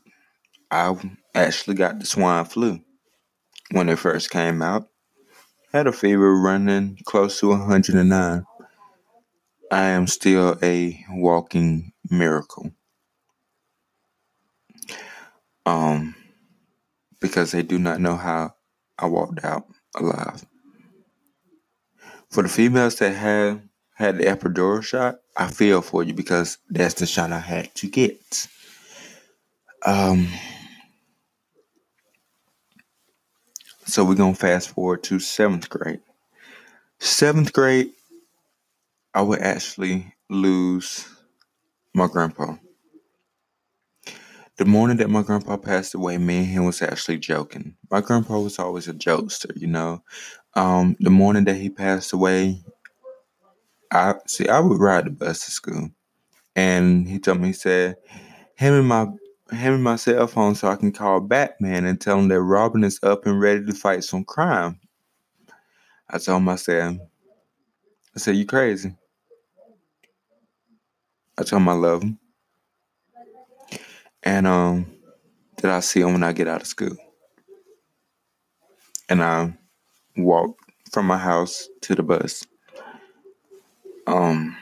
I 0.71 0.95
actually 1.35 1.75
got 1.75 1.99
the 1.99 2.07
swine 2.07 2.45
flu 2.45 2.79
when 3.71 3.89
it 3.89 3.99
first 3.99 4.31
came 4.31 4.63
out. 4.63 4.87
Had 5.71 5.85
a 5.85 5.91
fever 5.91 6.35
running 6.35 6.97
close 7.05 7.39
to 7.39 7.49
109. 7.49 8.45
I 9.71 9.81
am 9.83 10.07
still 10.07 10.57
a 10.63 11.03
walking 11.09 11.93
miracle. 12.09 12.71
Um, 15.65 16.15
because 17.21 17.51
they 17.51 17.61
do 17.61 17.77
not 17.77 18.01
know 18.01 18.15
how 18.15 18.55
I 18.97 19.05
walked 19.05 19.43
out 19.45 19.67
alive. 19.95 20.45
For 22.31 22.43
the 22.43 22.49
females 22.49 22.95
that 22.97 23.15
have 23.15 23.61
had 23.95 24.17
the 24.17 24.25
epidural 24.25 24.83
shot, 24.83 25.19
I 25.37 25.47
feel 25.47 25.81
for 25.81 26.03
you 26.03 26.13
because 26.13 26.57
that's 26.69 26.95
the 26.95 27.05
shot 27.05 27.31
I 27.31 27.39
had 27.39 27.73
to 27.75 27.89
get. 27.89 28.47
Um, 29.85 30.27
so 33.85 34.03
we're 34.03 34.15
gonna 34.15 34.35
fast 34.35 34.71
forward 34.71 35.03
to 35.03 35.19
seventh 35.19 35.69
grade. 35.69 36.01
Seventh 36.99 37.53
grade, 37.53 37.91
I 39.13 39.21
would 39.21 39.41
actually 39.41 40.13
lose 40.29 41.07
my 41.93 42.07
grandpa. 42.07 42.55
The 44.57 44.65
morning 44.65 44.97
that 44.97 45.09
my 45.09 45.23
grandpa 45.23 45.57
passed 45.57 45.95
away, 45.95 46.17
me 46.19 46.37
and 46.37 46.45
him 46.45 46.65
was 46.65 46.81
actually 46.81 47.17
joking. 47.17 47.75
My 47.89 48.01
grandpa 48.01 48.39
was 48.39 48.59
always 48.59 48.87
a 48.87 48.93
jokester, 48.93 49.51
you 49.55 49.67
know. 49.67 50.03
Um, 50.55 50.95
the 50.99 51.09
morning 51.09 51.45
that 51.45 51.55
he 51.55 51.69
passed 51.69 52.13
away, 52.13 52.63
I 53.91 54.15
see 54.27 54.47
I 54.47 54.59
would 54.59 54.79
ride 54.79 55.05
the 55.05 55.09
bus 55.11 55.45
to 55.45 55.51
school. 55.51 55.89
And 56.55 57.07
he 57.07 57.19
told 57.19 57.41
me 57.41 57.47
he 57.47 57.53
said, 57.53 57.95
Hand 58.55 58.75
me 58.75 58.81
my 58.83 59.07
hand 59.51 59.75
me 59.75 59.81
my 59.81 59.95
cell 59.95 60.27
phone 60.27 60.55
so 60.55 60.67
I 60.67 60.75
can 60.75 60.91
call 60.91 61.19
Batman 61.19 61.85
and 61.85 61.99
tell 61.99 62.19
him 62.19 62.27
that 62.27 62.41
Robin 62.41 62.83
is 62.83 62.99
up 63.03 63.25
and 63.25 63.39
ready 63.39 63.65
to 63.65 63.73
fight 63.73 64.03
some 64.03 64.23
crime. 64.23 64.79
I 66.09 66.19
told 66.19 66.41
him 66.41 66.49
I 66.49 66.55
said 66.55 66.99
I 68.15 68.19
said, 68.19 68.35
You 68.35 68.45
crazy. 68.45 68.95
I 71.37 71.43
told 71.43 71.63
him 71.63 71.69
I 71.69 71.73
love 71.73 72.03
him. 72.03 72.19
And 74.23 74.47
um 74.47 74.85
that 75.57 75.71
I 75.71 75.79
see 75.79 76.01
him 76.01 76.13
when 76.13 76.23
I 76.23 76.33
get 76.33 76.47
out 76.47 76.61
of 76.61 76.67
school. 76.67 76.95
And 79.09 79.23
I 79.23 79.53
walked 80.17 80.61
from 80.91 81.05
my 81.07 81.17
house 81.17 81.67
to 81.81 81.95
the 81.95 82.03
bus. 82.03 82.45
Um 84.07 84.57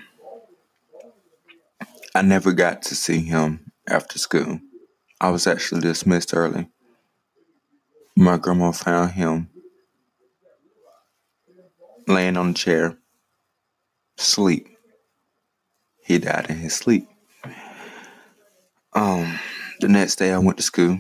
I 2.14 2.22
never 2.22 2.52
got 2.52 2.82
to 2.84 2.96
see 2.96 3.20
him 3.20 3.72
after 3.88 4.20
school. 4.20 4.60
I 5.22 5.30
was 5.30 5.48
actually 5.48 5.82
dismissed 5.82 6.34
early. 6.34 6.68
My 8.16 8.38
grandma 8.38 8.72
found 8.72 9.12
him 9.12 9.50
laying 12.08 12.38
on 12.38 12.50
a 12.50 12.54
chair, 12.54 12.98
sleep. 14.18 14.68
He 16.04 16.18
died 16.18 16.48
in 16.50 16.58
his 16.58 16.76
sleep. 16.76 17.08
Um, 18.94 19.40
the 19.82 19.88
next 19.90 20.16
day 20.18 20.32
I 20.32 20.38
went 20.38 20.58
to 20.58 20.64
school, 20.64 21.00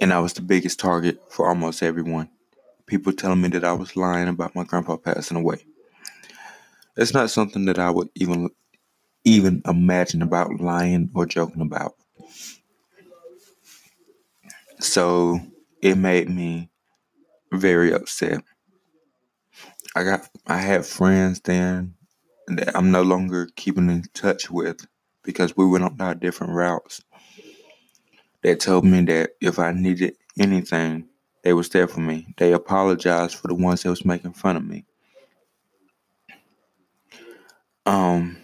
and 0.00 0.12
I 0.12 0.20
was 0.20 0.32
the 0.34 0.42
biggest 0.42 0.78
target 0.78 1.20
for 1.30 1.48
almost 1.48 1.82
everyone. 1.82 2.28
People 2.86 3.12
telling 3.12 3.40
me 3.42 3.48
that 3.50 3.64
I 3.64 3.72
was 3.74 3.96
lying 3.96 4.28
about 4.28 4.54
my 4.54 4.64
grandpa 4.64 4.96
passing 4.96 5.36
away. 5.38 5.64
It's 6.96 7.14
not 7.14 7.30
something 7.30 7.66
that 7.66 7.78
I 7.78 7.90
would 7.90 8.08
even 8.16 8.50
even 9.24 9.62
imagine 9.66 10.22
about 10.22 10.60
lying 10.60 11.10
or 11.14 11.26
joking 11.26 11.62
about. 11.62 11.96
So 14.80 15.40
it 15.82 15.96
made 15.96 16.28
me 16.28 16.70
very 17.52 17.92
upset. 17.92 18.42
I 19.96 20.04
got 20.04 20.28
I 20.46 20.58
had 20.58 20.86
friends 20.86 21.40
then 21.40 21.94
that 22.48 22.76
I'm 22.76 22.90
no 22.92 23.02
longer 23.02 23.48
keeping 23.56 23.90
in 23.90 24.02
touch 24.14 24.50
with 24.50 24.86
because 25.24 25.56
we 25.56 25.66
went 25.66 25.84
on 25.84 26.00
our 26.00 26.14
different 26.14 26.52
routes. 26.52 27.02
They 28.42 28.54
told 28.56 28.84
me 28.84 29.00
that 29.06 29.30
if 29.40 29.58
I 29.58 29.72
needed 29.72 30.16
anything, 30.38 31.08
they 31.42 31.52
was 31.52 31.68
there 31.70 31.88
for 31.88 32.00
me. 32.00 32.34
They 32.36 32.52
apologized 32.52 33.36
for 33.36 33.48
the 33.48 33.54
ones 33.54 33.82
that 33.82 33.90
was 33.90 34.04
making 34.04 34.34
fun 34.34 34.56
of 34.56 34.64
me. 34.64 34.84
Um 37.86 38.36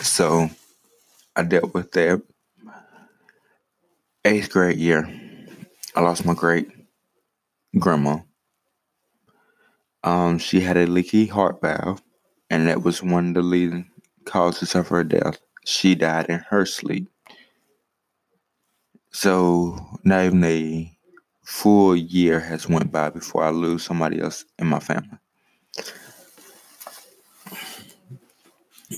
so 0.00 0.50
I 1.36 1.42
dealt 1.42 1.74
with 1.74 1.92
that 1.92 2.22
eighth 4.24 4.50
grade 4.50 4.78
year. 4.78 5.08
I 5.94 6.00
lost 6.00 6.24
my 6.24 6.34
great 6.34 6.68
grandma. 7.78 8.18
Um, 10.04 10.38
she 10.38 10.60
had 10.60 10.76
a 10.76 10.86
leaky 10.86 11.26
heart 11.26 11.60
valve, 11.60 12.02
and 12.50 12.66
that 12.66 12.82
was 12.82 13.02
one 13.02 13.28
of 13.28 13.34
the 13.34 13.42
leading 13.42 13.90
causes 14.24 14.74
of 14.74 14.88
her 14.88 15.04
death. 15.04 15.38
She 15.64 15.94
died 15.94 16.26
in 16.26 16.40
her 16.50 16.66
sleep. 16.66 17.08
So 19.10 19.78
not 20.04 20.24
even 20.24 20.42
a 20.44 20.96
full 21.44 21.94
year 21.94 22.40
has 22.40 22.68
went 22.68 22.90
by 22.90 23.10
before 23.10 23.44
I 23.44 23.50
lose 23.50 23.84
somebody 23.84 24.20
else 24.20 24.44
in 24.58 24.66
my 24.66 24.80
family. 24.80 25.18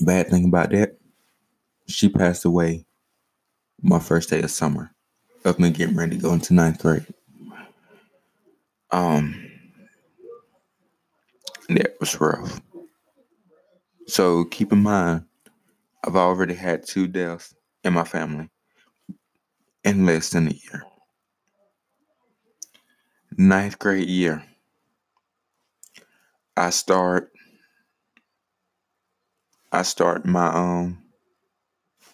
Bad 0.01 0.29
thing 0.29 0.45
about 0.45 0.71
that, 0.71 0.97
she 1.87 2.09
passed 2.09 2.45
away 2.45 2.85
my 3.81 3.99
first 3.99 4.29
day 4.29 4.41
of 4.41 4.51
summer 4.51 4.91
of 5.43 5.59
me 5.59 5.69
getting 5.69 5.95
ready 5.95 6.15
to 6.15 6.21
go 6.21 6.33
into 6.33 6.53
ninth 6.53 6.79
grade. 6.79 7.05
Um, 8.91 9.51
that 11.69 11.95
was 11.99 12.19
rough. 12.21 12.61
So 14.07 14.45
keep 14.45 14.71
in 14.73 14.83
mind, 14.83 15.25
I've 16.05 16.15
already 16.15 16.55
had 16.55 16.87
two 16.87 17.07
deaths 17.07 17.55
in 17.83 17.93
my 17.93 18.05
family 18.05 18.49
in 19.83 20.05
less 20.05 20.31
than 20.31 20.47
a 20.47 20.51
year. 20.51 20.83
Ninth 23.37 23.79
grade 23.79 24.09
year, 24.09 24.43
I 26.57 26.71
start. 26.71 27.31
I 29.71 29.83
start 29.83 30.25
my 30.25 30.47
um. 30.47 30.99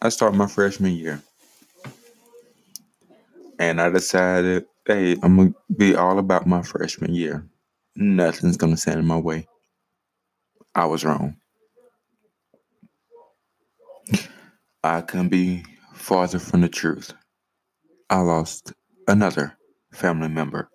I 0.01 0.10
start 0.10 0.36
my 0.36 0.48
freshman 0.48 0.93
year, 0.93 1.22
and 3.60 3.81
I 3.81 3.89
decided, 3.89 4.65
hey, 4.88 5.17
I'm 5.24 5.38
gonna 5.38 5.53
be 5.77 5.96
all 5.96 6.20
about 6.20 6.48
my 6.48 6.63
freshman 6.63 7.15
year. 7.15 7.46
Nothing's 7.95 8.57
gonna 8.57 8.77
stand 8.77 9.00
in 9.00 9.05
my 9.07 9.17
way. 9.17 9.48
I 10.75 10.86
was 10.86 11.05
wrong. 11.05 11.38
I 14.83 15.01
couldn't 15.01 15.29
be 15.29 15.63
farther 15.93 16.39
from 16.39 16.62
the 16.62 16.69
truth. 16.69 17.13
I 18.10 18.19
lost 18.21 18.74
another 19.07 19.57
family 19.93 20.27
member. 20.29 20.69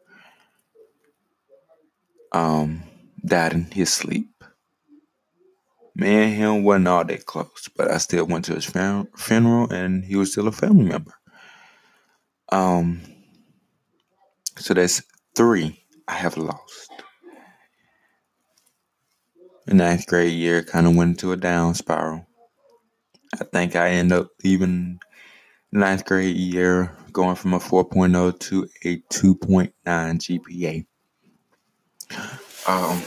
Um, 2.32 2.82
died 3.24 3.52
in 3.54 3.64
his 3.66 3.92
sleep. 3.92 4.28
Me 5.94 6.08
and 6.24 6.34
him 6.34 6.64
wasn't 6.64 6.88
all 6.88 7.04
that 7.04 7.26
close, 7.26 7.68
but 7.76 7.90
I 7.90 7.98
still 7.98 8.26
went 8.26 8.44
to 8.46 8.54
his 8.54 8.66
fun- 8.66 9.08
funeral, 9.16 9.70
and 9.72 10.04
he 10.04 10.16
was 10.16 10.32
still 10.32 10.48
a 10.48 10.52
family 10.52 10.84
member. 10.84 11.14
Um, 12.50 13.02
so 14.58 14.74
that's 14.74 15.02
three 15.36 15.82
I 16.08 16.14
have 16.14 16.36
lost. 16.36 16.85
Ninth 19.66 20.06
grade 20.06 20.32
year 20.32 20.62
kind 20.62 20.86
of 20.86 20.94
went 20.94 21.10
into 21.10 21.32
a 21.32 21.36
down 21.36 21.74
spiral. 21.74 22.26
I 23.34 23.44
think 23.44 23.74
I 23.76 23.90
ended 23.90 24.18
up 24.18 24.28
leaving 24.44 25.00
ninth 25.72 26.04
grade 26.04 26.36
year 26.36 26.96
going 27.12 27.34
from 27.34 27.54
a 27.54 27.58
4.0 27.58 28.38
to 28.38 28.68
a 28.84 28.98
2.9 29.12 29.72
GPA. 29.84 30.86
Um, 32.68 33.02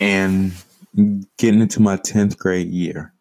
and 0.00 0.52
getting 1.38 1.60
into 1.60 1.80
my 1.80 1.96
10th 1.96 2.36
grade 2.36 2.68
year, 2.68 3.12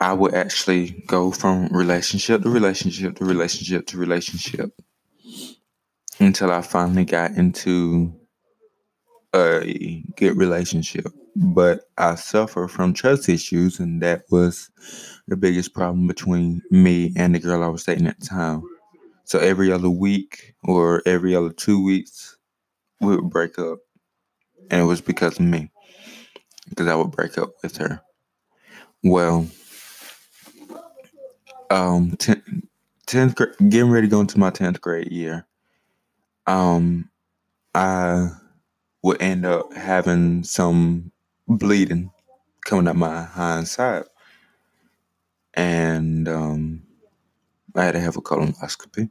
I 0.00 0.12
would 0.12 0.34
actually 0.34 1.02
go 1.06 1.32
from 1.32 1.66
relationship 1.68 2.42
to 2.42 2.50
relationship 2.50 3.16
to 3.16 3.24
relationship 3.24 3.86
to 3.88 3.98
relationship. 3.98 4.72
Until 6.20 6.50
I 6.50 6.62
finally 6.62 7.04
got 7.04 7.32
into 7.32 8.12
a 9.34 10.02
good 10.16 10.36
relationship. 10.36 11.06
But 11.36 11.82
I 11.98 12.16
suffer 12.16 12.66
from 12.66 12.94
trust 12.94 13.28
issues, 13.28 13.78
and 13.78 14.02
that 14.02 14.24
was 14.30 14.70
the 15.28 15.36
biggest 15.36 15.74
problem 15.74 16.06
between 16.06 16.62
me 16.70 17.12
and 17.16 17.34
the 17.34 17.38
girl 17.38 17.62
I 17.62 17.68
was 17.68 17.84
dating 17.84 18.08
at 18.08 18.18
the 18.18 18.26
time. 18.26 18.62
So 19.24 19.38
every 19.38 19.70
other 19.70 19.90
week 19.90 20.54
or 20.64 21.02
every 21.06 21.36
other 21.36 21.50
two 21.50 21.82
weeks, 21.84 22.36
we 23.00 23.14
would 23.16 23.30
break 23.30 23.58
up. 23.58 23.78
And 24.70 24.80
it 24.80 24.84
was 24.84 25.00
because 25.00 25.38
of 25.38 25.46
me, 25.46 25.70
because 26.68 26.88
I 26.88 26.94
would 26.94 27.12
break 27.12 27.38
up 27.38 27.50
with 27.62 27.76
her. 27.76 28.02
Well, 29.04 29.46
um, 31.70 32.16
10th 33.06 33.34
grade, 33.34 33.54
getting 33.70 33.90
ready 33.90 34.06
to 34.06 34.10
go 34.10 34.20
into 34.20 34.38
my 34.38 34.50
10th 34.50 34.80
grade 34.80 35.12
year, 35.12 35.46
um, 36.48 37.10
I 37.74 38.30
would 39.02 39.20
end 39.20 39.44
up 39.44 39.72
having 39.74 40.42
some 40.44 41.12
bleeding 41.46 42.10
coming 42.64 42.88
up 42.88 42.96
my 42.96 43.22
hind 43.22 43.68
side. 43.68 44.04
And 45.54 46.26
um, 46.26 46.82
I 47.76 47.84
had 47.84 47.92
to 47.92 48.00
have 48.00 48.16
a 48.16 48.22
colonoscopy. 48.22 49.10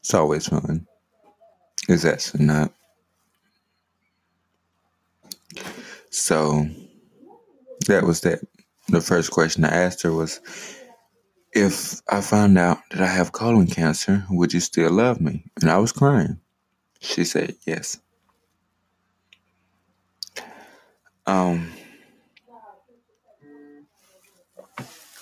It's 0.00 0.14
always 0.14 0.48
fun. 0.48 0.86
Is 1.88 2.02
that 2.02 2.20
so 2.20 2.38
not? 2.38 2.72
So 6.10 6.68
that 7.86 8.04
was 8.04 8.20
that. 8.20 8.40
The 8.88 9.00
first 9.00 9.30
question 9.30 9.64
I 9.64 9.68
asked 9.68 10.02
her 10.02 10.12
was, 10.12 10.40
if 11.52 12.00
I 12.08 12.20
found 12.20 12.58
out 12.58 12.78
that 12.90 13.00
I 13.00 13.06
have 13.06 13.32
colon 13.32 13.66
cancer, 13.66 14.24
would 14.30 14.52
you 14.52 14.60
still 14.60 14.90
love 14.90 15.20
me? 15.20 15.44
And 15.60 15.70
I 15.70 15.78
was 15.78 15.92
crying. 15.92 16.40
She 17.00 17.24
said 17.24 17.56
yes. 17.66 18.00
Um, 21.26 21.70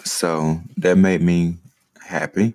so 0.04 0.60
that 0.76 0.96
made 0.98 1.22
me 1.22 1.56
happy. 2.00 2.54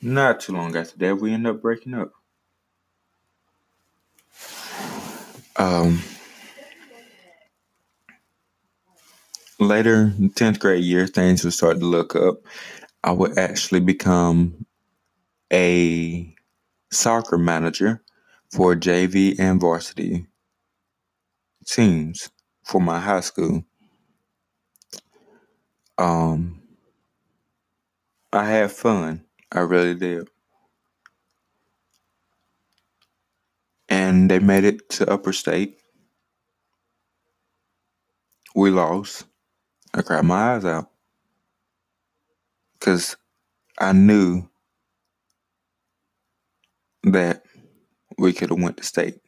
Not 0.00 0.40
too 0.40 0.52
long 0.52 0.76
after 0.76 0.98
that, 0.98 1.16
we 1.16 1.32
ended 1.32 1.54
up 1.54 1.62
breaking 1.62 1.94
up. 1.94 2.12
Um, 5.56 6.02
later, 9.68 10.12
10th 10.18 10.60
grade 10.60 10.84
year, 10.84 11.06
things 11.06 11.44
would 11.44 11.54
start 11.54 11.80
to 11.80 11.86
look 11.86 12.16
up. 12.16 12.36
I 13.04 13.12
would 13.12 13.38
actually 13.38 13.80
become 13.80 14.66
a 15.52 16.34
soccer 16.92 17.38
manager 17.38 18.02
for 18.52 18.74
JV 18.76 19.36
and 19.38 19.60
varsity 19.60 20.26
teams 21.66 22.30
for 22.64 22.80
my 22.80 23.00
high 23.00 23.20
school. 23.20 23.64
Um, 25.98 26.62
I 28.32 28.46
had 28.46 28.72
fun. 28.72 29.24
I 29.52 29.60
really 29.60 29.94
did. 29.94 30.28
And 33.88 34.30
they 34.30 34.38
made 34.40 34.64
it 34.64 34.88
to 34.90 35.10
upper 35.10 35.32
state. 35.32 35.78
We 38.54 38.70
lost. 38.70 39.26
I 39.94 40.02
cried 40.02 40.24
my 40.24 40.54
eyes 40.54 40.64
out. 40.64 40.90
Because 42.74 43.16
I 43.78 43.92
knew 43.92 44.48
that 47.04 47.42
we 48.18 48.32
could 48.32 48.50
have 48.50 48.60
went 48.60 48.76
to 48.78 48.82
state. 48.82 49.20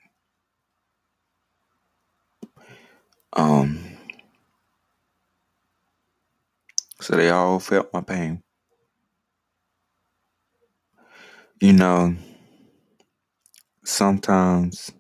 Um, 3.33 3.81
so 7.01 7.17
they 7.17 7.31
all 7.31 7.59
felt 7.59 7.93
my 7.93 8.01
pain. 8.01 8.43
You 11.61 11.73
know, 11.73 12.15
sometimes 13.85 14.93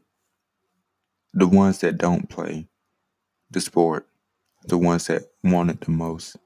the 1.32 1.46
ones 1.46 1.78
that 1.80 1.98
don't 1.98 2.28
play 2.28 2.68
the 3.50 3.60
sport, 3.60 4.08
the 4.66 4.78
ones 4.78 5.06
that 5.06 5.22
want 5.42 5.70
it 5.70 5.80
the 5.80 5.90
most. 5.90 6.36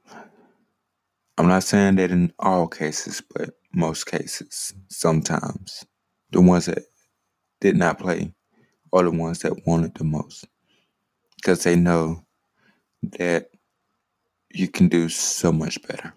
I'm 1.36 1.48
not 1.48 1.62
saying 1.62 1.96
that 1.96 2.10
in 2.10 2.32
all 2.38 2.66
cases, 2.66 3.22
but 3.34 3.50
most 3.72 4.06
cases, 4.06 4.74
sometimes 4.88 5.84
the 6.32 6.40
ones 6.40 6.66
that 6.66 6.82
did 7.60 7.76
not 7.76 7.98
play 7.98 8.32
are 8.92 9.04
the 9.04 9.10
ones 9.10 9.40
that 9.40 9.66
want 9.66 9.84
it 9.84 9.94
the 9.94 10.04
most 10.04 10.46
because 11.36 11.62
they 11.62 11.76
know 11.76 12.24
that 13.02 13.50
you 14.50 14.66
can 14.68 14.88
do 14.88 15.08
so 15.08 15.52
much 15.52 15.80
better 15.86 16.12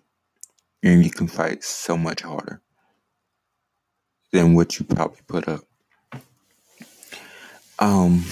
and 0.83 1.03
you 1.03 1.11
can 1.11 1.27
fight 1.27 1.63
so 1.63 1.95
much 1.95 2.21
harder 2.21 2.61
than 4.31 4.55
what 4.55 4.79
you 4.79 4.85
probably 4.85 5.19
put 5.27 5.47
up. 5.47 5.61
Um, 7.77 8.23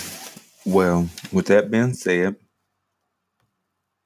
well, 0.65 1.09
with 1.31 1.47
that 1.47 1.69
being 1.69 1.93
said, 1.93 2.35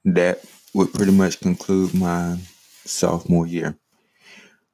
that 0.05 0.43
would 0.73 0.93
pretty 0.93 1.11
much 1.11 1.39
conclude 1.41 1.93
my 1.93 2.37
sophomore 2.85 3.47
year. 3.47 3.77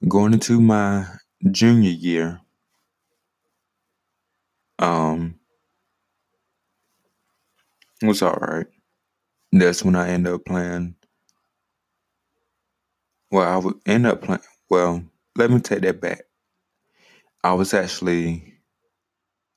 Going 0.08 0.34
into 0.34 0.60
my 0.60 1.08
junior 1.52 1.92
year, 1.92 2.42
um, 4.80 5.40
was 8.02 8.22
all 8.22 8.34
right. 8.36 8.68
That's 9.52 9.84
when 9.84 9.96
I 9.96 10.10
end 10.10 10.28
up 10.28 10.46
playing. 10.46 10.96
Well, 13.32 13.48
I 13.52 13.58
would 13.58 13.80
end 13.88 14.06
up 14.06 14.22
playing. 14.22 14.42
Well, 14.70 15.04
let 15.36 15.50
me 15.50 15.60
take 15.60 15.82
that 15.82 16.00
back. 16.02 16.22
I 17.44 17.54
was 17.54 17.74
actually 17.74 18.60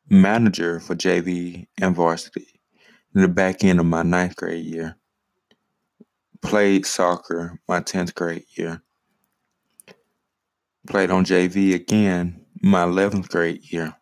manager 0.08 0.78
for 0.78 0.94
JV 0.94 1.66
and 1.80 1.94
varsity 1.96 2.46
in 3.14 3.22
the 3.22 3.28
back 3.28 3.64
end 3.64 3.80
of 3.80 3.87
my 3.87 4.02
ninth 4.02 4.37
grade 4.37 4.64
year. 4.64 4.96
Played 6.42 6.87
soccer 6.87 7.59
my 7.68 7.81
10th 7.81 8.14
grade 8.14 8.44
year. 8.57 8.83
Played 10.87 11.11
on 11.11 11.24
JV 11.24 11.74
again 11.74 12.44
my 12.61 12.85
11th 12.85 13.28
grade 13.28 13.72
year. 13.72 13.94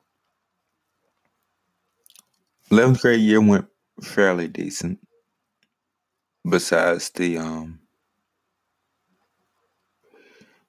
11th 2.71 3.01
grade 3.01 3.21
year 3.21 3.41
went 3.41 3.67
fairly 4.03 4.49
decent. 4.49 4.99
Besides 6.49 7.11
the 7.11 7.39
um, 7.39 7.81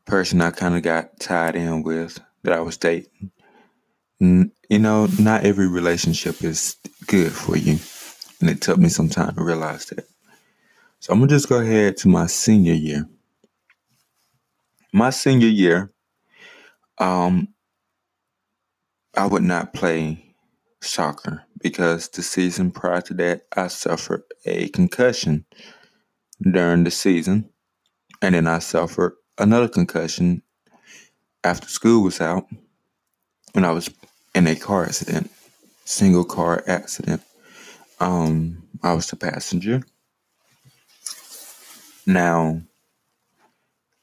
person 0.06 0.42
I 0.42 0.52
kind 0.52 0.76
of 0.76 0.84
got 0.84 1.20
tied 1.20 1.56
in 1.56 1.84
with 1.84 2.20
that 2.44 2.54
I 2.54 2.60
was 2.60 2.78
dating. 2.78 3.32
you 4.20 4.80
know, 4.80 5.08
not 5.20 5.46
every 5.46 5.68
relationship 5.68 6.44
is 6.44 6.76
good 7.08 7.32
for 7.32 7.56
you. 7.56 7.80
And 8.40 8.50
it 8.50 8.62
took 8.62 8.78
me 8.78 8.90
some 8.90 9.10
time 9.10 9.36
to 9.36 9.44
realize 9.44 9.86
that. 9.88 10.11
So 11.02 11.12
I'm 11.12 11.20
to 11.20 11.28
just 11.28 11.50
go 11.50 11.60
ahead 11.60 11.98
to 11.98 12.10
my 12.10 12.28
senior 12.28 12.76
year. 12.76 13.10
My 14.94 15.10
senior 15.10 15.48
year, 15.48 15.92
um, 17.00 17.48
I 19.18 19.26
would 19.26 19.42
not 19.42 19.74
play 19.74 20.24
soccer 20.80 21.44
because 21.60 22.08
the 22.10 22.22
season 22.22 22.70
prior 22.70 23.02
to 23.02 23.16
that, 23.16 23.48
I 23.58 23.66
suffered 23.66 24.22
a 24.46 24.70
concussion 24.70 25.44
during 26.40 26.84
the 26.84 26.92
season. 26.92 27.50
And 28.22 28.36
then 28.36 28.46
I 28.46 28.60
suffered 28.60 29.16
another 29.40 29.70
concussion 29.70 30.44
after 31.44 31.68
school 31.68 32.04
was 32.04 32.22
out 32.22 32.46
when 33.54 33.66
I 33.66 33.72
was 33.72 33.90
in 34.36 34.46
a 34.46 34.56
car 34.56 34.84
accident, 34.84 35.32
single 35.84 36.26
car 36.26 36.64
accident. 36.68 37.24
Um, 38.00 38.68
I 38.84 38.94
was 38.94 39.08
the 39.08 39.16
passenger. 39.16 39.82
Now, 42.06 42.62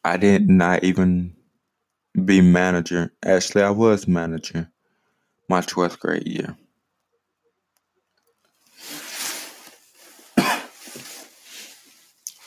I 0.05 0.17
did 0.17 0.49
not 0.49 0.85
even 0.85 1.35
be 2.25 2.41
manager. 2.41 3.13
Actually, 3.25 3.63
I 3.63 3.71
was 3.71 4.09
manager 4.09 4.71
my 5.49 5.61
12th 5.61 5.99
grade 5.99 6.27
year. 6.27 6.57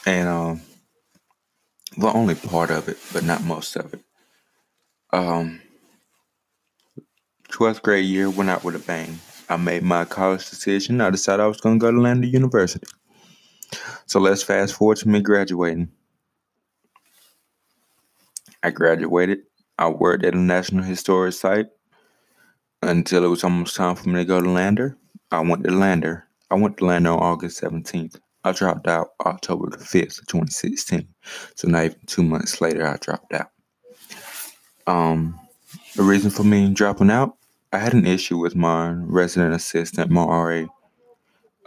and 0.06 0.28
um, 0.28 0.62
well, 1.98 2.16
only 2.16 2.36
part 2.36 2.72
of 2.72 2.88
it, 2.88 2.98
but 3.14 3.24
not 3.24 3.44
most 3.44 3.76
of 3.76 3.94
it. 3.94 4.02
Um, 5.12 5.62
12th 7.50 7.82
grade 7.82 8.06
year 8.06 8.30
went 8.30 8.50
out 8.50 8.64
with 8.64 8.76
a 8.76 8.80
bang. 8.80 9.20
I 9.50 9.58
made 9.58 9.84
my 9.84 10.06
college 10.06 10.50
decision. 10.50 11.02
I 11.02 11.10
decided 11.10 11.44
I 11.44 11.48
was 11.48 11.60
going 11.60 11.80
to 11.80 11.84
go 11.84 11.92
to 11.92 12.00
Lander 12.00 12.28
University. 12.28 12.88
So 14.06 14.20
let's 14.20 14.44
fast 14.44 14.76
forward 14.76 14.98
to 14.98 15.10
me 15.10 15.22
graduating. 15.22 15.92
I 18.64 18.70
graduated 18.70 19.40
I 19.82 19.88
worked 19.88 20.24
at 20.24 20.36
a 20.36 20.38
National 20.38 20.84
Historic 20.84 21.34
Site 21.34 21.66
until 22.84 23.24
it 23.26 23.30
was 23.30 23.44
almost 23.44 23.76
time 23.76 23.96
for 23.96 24.10
me 24.10 24.20
to 24.20 24.26
go 24.26 24.40
to 24.40 24.48
Lander. 24.48 24.96
I 25.32 25.40
went 25.40 25.64
to 25.64 25.72
Lander. 25.72 26.28
I 26.52 26.56
went 26.56 26.78
to 26.78 26.86
Lander 26.86 27.10
on 27.10 27.20
August 27.20 27.60
17th. 27.64 28.20
I 28.44 28.52
dropped 28.52 28.88
out 28.88 29.14
October 29.26 29.72
the 29.72 29.78
5th, 29.78 30.28
2016. 30.28 31.08
So 31.56 31.68
not 31.68 31.86
even 31.86 31.98
two 32.06 32.22
months 32.22 32.62
later, 32.62 32.88
I 32.88 32.98
dropped 32.98 33.34
out. 33.34 33.50
Um, 34.86 35.40
the 35.96 36.04
reason 36.04 36.30
for 36.30 36.44
me 36.44 36.72
dropping 36.72 37.10
out, 37.10 37.36
I 37.74 37.80
had 37.80 37.96
an 37.96 38.06
issue 38.06 38.38
with 38.38 38.56
my 38.56 38.92
resident 38.92 39.56
assistant, 39.56 40.12
my 40.12 40.24
RA. 40.24 40.66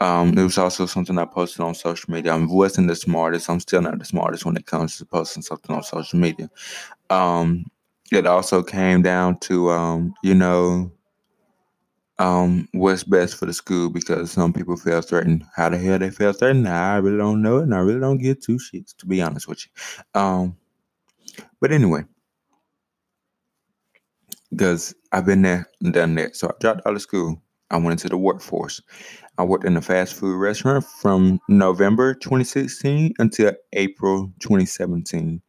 Um, 0.00 0.36
it 0.36 0.42
was 0.42 0.58
also 0.58 0.86
something 0.86 1.18
I 1.18 1.24
posted 1.24 1.60
on 1.60 1.74
social 1.74 2.12
media. 2.12 2.34
I 2.34 2.44
wasn't 2.44 2.88
the 2.88 2.96
smartest. 2.96 3.48
I'm 3.48 3.60
still 3.60 3.82
not 3.82 3.98
the 3.98 4.04
smartest 4.04 4.44
when 4.44 4.56
it 4.56 4.66
comes 4.66 4.98
to 4.98 5.04
posting 5.06 5.42
something 5.42 5.74
on 5.74 5.82
social 5.82 6.18
media. 6.18 6.50
Um, 7.10 7.66
it 8.12 8.26
also 8.26 8.62
came 8.62 9.02
down 9.02 9.38
to, 9.40 9.70
um, 9.70 10.14
you 10.22 10.34
know, 10.34 10.92
um, 12.18 12.68
what's 12.72 13.02
best 13.04 13.36
for 13.36 13.46
the 13.46 13.52
school 13.52 13.90
because 13.90 14.30
some 14.30 14.52
people 14.52 14.76
feel 14.76 15.00
threatened. 15.00 15.44
How 15.54 15.68
the 15.68 15.78
hell 15.78 15.98
they 15.98 16.10
feel 16.10 16.32
threatened? 16.32 16.68
I 16.68 16.96
really 16.96 17.18
don't 17.18 17.42
know 17.42 17.58
it, 17.58 17.64
and 17.64 17.74
I 17.74 17.78
really 17.78 18.00
don't 18.00 18.18
give 18.18 18.40
two 18.40 18.58
shits 18.58 18.96
to 18.98 19.06
be 19.06 19.20
honest 19.22 19.48
with 19.48 19.64
you. 19.66 20.20
Um, 20.20 20.56
but 21.60 21.72
anyway, 21.72 22.04
because 24.50 24.94
I've 25.12 25.26
been 25.26 25.42
there 25.42 25.68
and 25.82 25.92
done 25.92 26.14
that, 26.16 26.36
so 26.36 26.48
I 26.48 26.52
dropped 26.60 26.86
out 26.86 26.94
of 26.94 27.02
school. 27.02 27.42
I 27.70 27.76
went 27.76 27.92
into 27.92 28.08
the 28.08 28.18
workforce. 28.18 28.80
I 29.38 29.44
worked 29.44 29.64
in 29.64 29.76
a 29.76 29.82
fast 29.82 30.14
food 30.14 30.36
restaurant 30.36 30.84
from 30.84 31.40
November 31.48 32.14
2016 32.14 33.14
until 33.18 33.52
April 33.72 34.32
2017. 34.40 35.42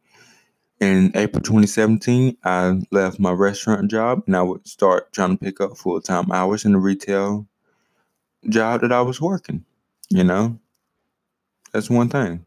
In 0.80 1.12
April 1.14 1.42
2017, 1.42 2.36
I 2.44 2.80
left 2.90 3.18
my 3.18 3.32
restaurant 3.32 3.90
job 3.90 4.22
and 4.26 4.36
I 4.36 4.42
would 4.42 4.66
start 4.66 5.12
trying 5.12 5.38
to 5.38 5.44
pick 5.44 5.60
up 5.60 5.76
full 5.76 6.00
time 6.00 6.30
hours 6.32 6.64
in 6.64 6.72
the 6.72 6.78
retail 6.78 7.46
job 8.48 8.82
that 8.82 8.92
I 8.92 9.00
was 9.02 9.20
working. 9.20 9.64
You 10.10 10.24
know, 10.24 10.58
that's 11.72 11.90
one 11.90 12.08
thing. 12.08 12.44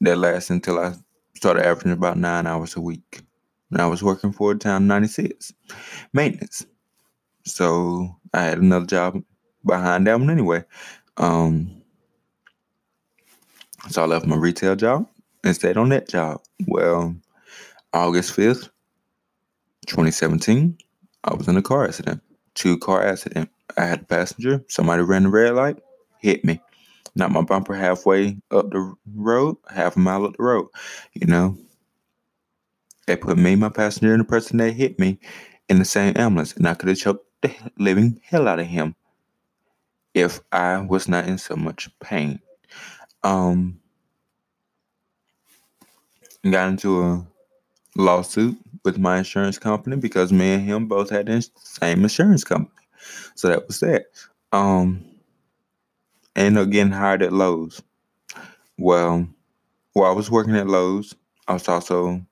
That 0.00 0.18
lasted 0.18 0.54
until 0.54 0.78
I 0.78 0.94
started 1.36 1.64
averaging 1.64 1.92
about 1.92 2.18
nine 2.18 2.46
hours 2.46 2.76
a 2.76 2.80
week. 2.80 3.22
And 3.70 3.80
I 3.80 3.86
was 3.86 4.02
working 4.02 4.32
for 4.32 4.54
Town 4.54 4.86
96 4.86 5.52
maintenance. 6.12 6.66
So 7.44 8.16
I 8.32 8.42
had 8.42 8.58
another 8.58 8.86
job 8.86 9.22
behind 9.64 10.06
that 10.06 10.18
one 10.18 10.30
anyway. 10.30 10.64
Um, 11.16 11.82
so 13.88 14.02
I 14.02 14.06
left 14.06 14.26
my 14.26 14.36
retail 14.36 14.76
job 14.76 15.06
and 15.44 15.54
stayed 15.54 15.76
on 15.76 15.88
that 15.90 16.08
job. 16.08 16.42
Well, 16.66 17.14
August 17.92 18.36
5th, 18.36 18.68
2017, 19.86 20.76
I 21.24 21.34
was 21.34 21.48
in 21.48 21.56
a 21.56 21.62
car 21.62 21.84
accident. 21.84 22.22
Two 22.54 22.78
car 22.78 23.04
accident. 23.04 23.50
I 23.76 23.84
had 23.84 24.02
a 24.02 24.04
passenger, 24.04 24.64
somebody 24.68 25.02
ran 25.02 25.24
the 25.24 25.28
red 25.28 25.54
light, 25.54 25.78
hit 26.18 26.44
me. 26.44 26.60
Knocked 27.16 27.32
my 27.32 27.42
bumper 27.42 27.74
halfway 27.74 28.36
up 28.50 28.70
the 28.70 28.94
road, 29.14 29.56
half 29.68 29.96
a 29.96 29.98
mile 29.98 30.24
up 30.26 30.36
the 30.36 30.42
road. 30.42 30.68
You 31.14 31.26
know, 31.26 31.56
they 33.06 33.16
put 33.16 33.36
me, 33.36 33.56
my 33.56 33.68
passenger, 33.68 34.12
and 34.12 34.20
the 34.20 34.24
person 34.24 34.58
that 34.58 34.72
hit 34.72 34.98
me 34.98 35.18
in 35.68 35.78
the 35.78 35.84
same 35.84 36.16
ambulance, 36.16 36.52
and 36.54 36.68
I 36.68 36.74
could 36.74 36.88
have 36.88 36.98
choked 36.98 37.26
the 37.42 37.54
living 37.78 38.20
hell 38.24 38.48
out 38.48 38.60
of 38.60 38.66
him 38.66 38.94
if 40.14 40.40
I 40.52 40.78
was 40.78 41.08
not 41.08 41.26
in 41.26 41.38
so 41.38 41.56
much 41.56 41.88
pain. 42.00 42.40
Um, 43.22 43.80
got 46.48 46.68
into 46.68 47.02
a 47.02 47.26
lawsuit 47.96 48.56
with 48.84 48.98
my 48.98 49.18
insurance 49.18 49.58
company 49.58 49.96
because 49.96 50.32
me 50.32 50.54
and 50.54 50.64
him 50.64 50.86
both 50.86 51.10
had 51.10 51.26
the 51.26 51.46
same 51.56 52.02
insurance 52.02 52.44
company. 52.44 52.86
So 53.34 53.48
that 53.48 53.66
was 53.66 53.80
that. 53.80 54.06
Um, 54.52 55.04
ended 56.34 56.62
up 56.62 56.70
getting 56.70 56.92
hired 56.92 57.22
at 57.22 57.32
Lowe's. 57.32 57.82
Well, 58.78 59.28
while 59.92 60.10
I 60.10 60.14
was 60.14 60.30
working 60.30 60.56
at 60.56 60.66
Lowe's, 60.66 61.14
I 61.46 61.54
was 61.54 61.68
also 61.68 62.24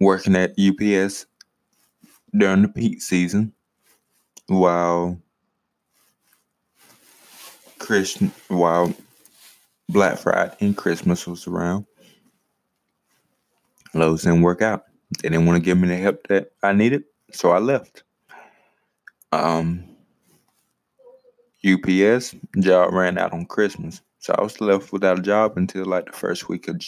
working 0.00 0.36
at 0.36 0.52
UPS 0.58 1.26
during 2.36 2.62
the 2.62 2.68
peak 2.68 3.00
season 3.00 3.52
while 4.58 5.18
Christmas, 7.78 8.32
while 8.48 8.94
Black 9.88 10.18
Friday 10.18 10.54
and 10.60 10.76
Christmas 10.76 11.26
was 11.26 11.46
around. 11.46 11.86
Lowe's 13.94 14.22
didn't 14.22 14.42
work 14.42 14.62
out. 14.62 14.84
They 15.22 15.28
didn't 15.28 15.46
want 15.46 15.56
to 15.58 15.64
give 15.64 15.78
me 15.78 15.88
the 15.88 15.96
help 15.96 16.26
that 16.28 16.52
I 16.62 16.72
needed, 16.72 17.04
so 17.32 17.50
I 17.50 17.58
left. 17.58 18.04
Um, 19.32 19.84
UPS 21.64 22.34
job 22.60 22.92
ran 22.92 23.18
out 23.18 23.32
on 23.32 23.46
Christmas, 23.46 24.00
so 24.18 24.34
I 24.36 24.42
was 24.42 24.60
left 24.60 24.92
without 24.92 25.18
a 25.18 25.22
job 25.22 25.56
until 25.56 25.84
like 25.84 26.06
the 26.06 26.12
first 26.12 26.48
week 26.48 26.68
of 26.68 26.78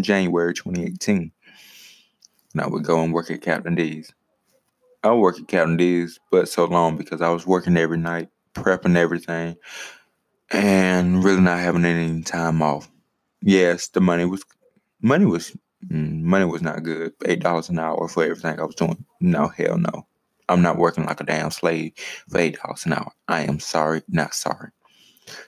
January 0.00 0.54
2018. 0.54 1.32
And 2.52 2.62
I 2.62 2.66
would 2.66 2.84
go 2.84 3.02
and 3.02 3.12
work 3.12 3.30
at 3.30 3.42
Captain 3.42 3.74
D's. 3.74 4.12
I 5.04 5.12
work 5.14 5.38
at 5.38 5.48
Captain 5.48 5.76
D's, 5.76 6.20
but 6.30 6.48
so 6.48 6.64
long 6.64 6.96
because 6.96 7.22
I 7.22 7.30
was 7.30 7.46
working 7.46 7.76
every 7.76 7.98
night, 7.98 8.28
prepping 8.54 8.96
everything, 8.96 9.56
and 10.50 11.24
really 11.24 11.40
not 11.40 11.58
having 11.60 11.84
any 11.84 12.22
time 12.22 12.62
off. 12.62 12.90
Yes, 13.40 13.88
the 13.88 14.00
money 14.00 14.24
was 14.24 14.44
money 15.02 15.26
was 15.26 15.56
Mm, 15.90 16.22
money 16.22 16.44
was 16.44 16.62
not 16.62 16.82
good. 16.84 17.12
Eight 17.26 17.40
dollars 17.40 17.68
an 17.68 17.78
hour 17.78 18.06
for 18.08 18.22
everything 18.22 18.58
I 18.60 18.64
was 18.64 18.74
doing. 18.74 19.04
No, 19.20 19.48
hell 19.48 19.78
no. 19.78 20.06
I'm 20.48 20.62
not 20.62 20.78
working 20.78 21.04
like 21.04 21.20
a 21.20 21.24
damn 21.24 21.50
slave 21.50 21.92
for 22.28 22.38
eight 22.38 22.56
dollars 22.62 22.86
an 22.86 22.92
hour. 22.94 23.12
I 23.28 23.42
am 23.42 23.58
sorry, 23.58 24.02
not 24.08 24.34
sorry. 24.34 24.70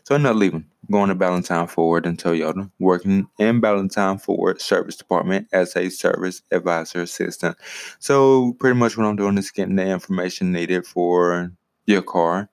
So 0.04 0.14
I'm 0.14 0.22
not 0.22 0.36
leaving. 0.36 0.66
going 0.90 1.08
to 1.08 1.14
Ballentine 1.14 1.68
Ford 1.68 2.06
in 2.06 2.16
Toyota, 2.16 2.70
working 2.78 3.26
in 3.38 3.60
Ballentine 3.60 4.20
Ford 4.20 4.60
Service 4.60 4.96
Department 4.96 5.48
as 5.52 5.74
a 5.76 5.88
service 5.88 6.42
advisor 6.50 7.02
assistant. 7.02 7.56
So 7.98 8.54
pretty 8.54 8.78
much 8.78 8.96
what 8.96 9.06
I'm 9.06 9.16
doing 9.16 9.38
is 9.38 9.50
getting 9.50 9.76
the 9.76 9.86
information 9.86 10.52
needed 10.52 10.86
for 10.86 11.52
your 11.86 12.02
car. 12.02 12.48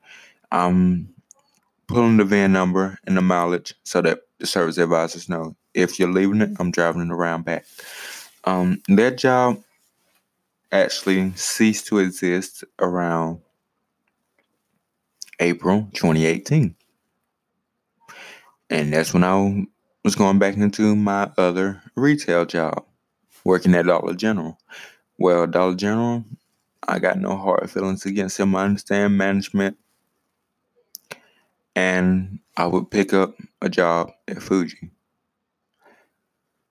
I'm 0.51 1.13
pulling 1.88 2.17
the 2.17 2.25
VIN 2.25 2.53
number 2.53 2.97
and 3.05 3.17
the 3.17 3.21
mileage 3.21 3.73
so 3.84 4.01
that 4.01 4.21
the 4.39 4.47
service 4.47 4.77
advisors 4.77 5.29
know 5.29 5.55
if 5.73 5.99
you're 5.99 6.12
leaving 6.12 6.41
it, 6.41 6.49
I'm 6.60 6.71
driving 6.71 7.01
it 7.01 7.12
around 7.12 7.45
back. 7.45 7.65
Um, 8.45 8.81
that 8.89 9.17
job 9.17 9.62
actually 10.71 11.31
ceased 11.36 11.88
to 11.88 11.99
exist 11.99 12.63
around 12.79 13.41
April 15.39 15.89
2018. 15.93 16.75
And 18.71 18.93
that's 18.93 19.13
when 19.13 19.25
I 19.25 19.67
was 20.05 20.15
going 20.15 20.39
back 20.39 20.55
into 20.55 20.95
my 20.95 21.29
other 21.38 21.84
retail 21.95 22.45
job, 22.45 22.86
working 23.43 23.75
at 23.75 23.86
Dollar 23.86 24.13
General. 24.13 24.57
Well, 25.19 25.45
Dollar 25.45 25.75
General, 25.75 26.23
I 26.88 26.99
got 26.99 27.19
no 27.19 27.36
hard 27.36 27.69
feelings 27.69 28.05
against 28.05 28.38
them. 28.38 28.55
I 28.55 28.63
understand 28.63 29.17
management. 29.17 29.77
And 31.75 32.39
I 32.55 32.65
would 32.65 32.89
pick 32.89 33.13
up 33.13 33.36
a 33.62 33.67
job 33.67 34.13
at 34.29 34.41
Fuji. 34.41 34.89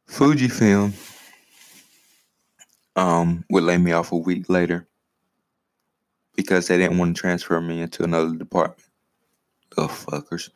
Fujifilm 0.08 0.94
um, 2.96 3.44
would 3.50 3.64
lay 3.64 3.76
me 3.76 3.92
off 3.92 4.12
a 4.12 4.16
week 4.16 4.48
later 4.48 4.88
because 6.34 6.66
they 6.66 6.78
didn't 6.78 6.96
want 6.96 7.14
to 7.14 7.20
transfer 7.20 7.60
me 7.60 7.82
into 7.82 8.04
another 8.04 8.34
department. 8.34 8.88
The 9.76 9.82
fuckers. 9.82 10.50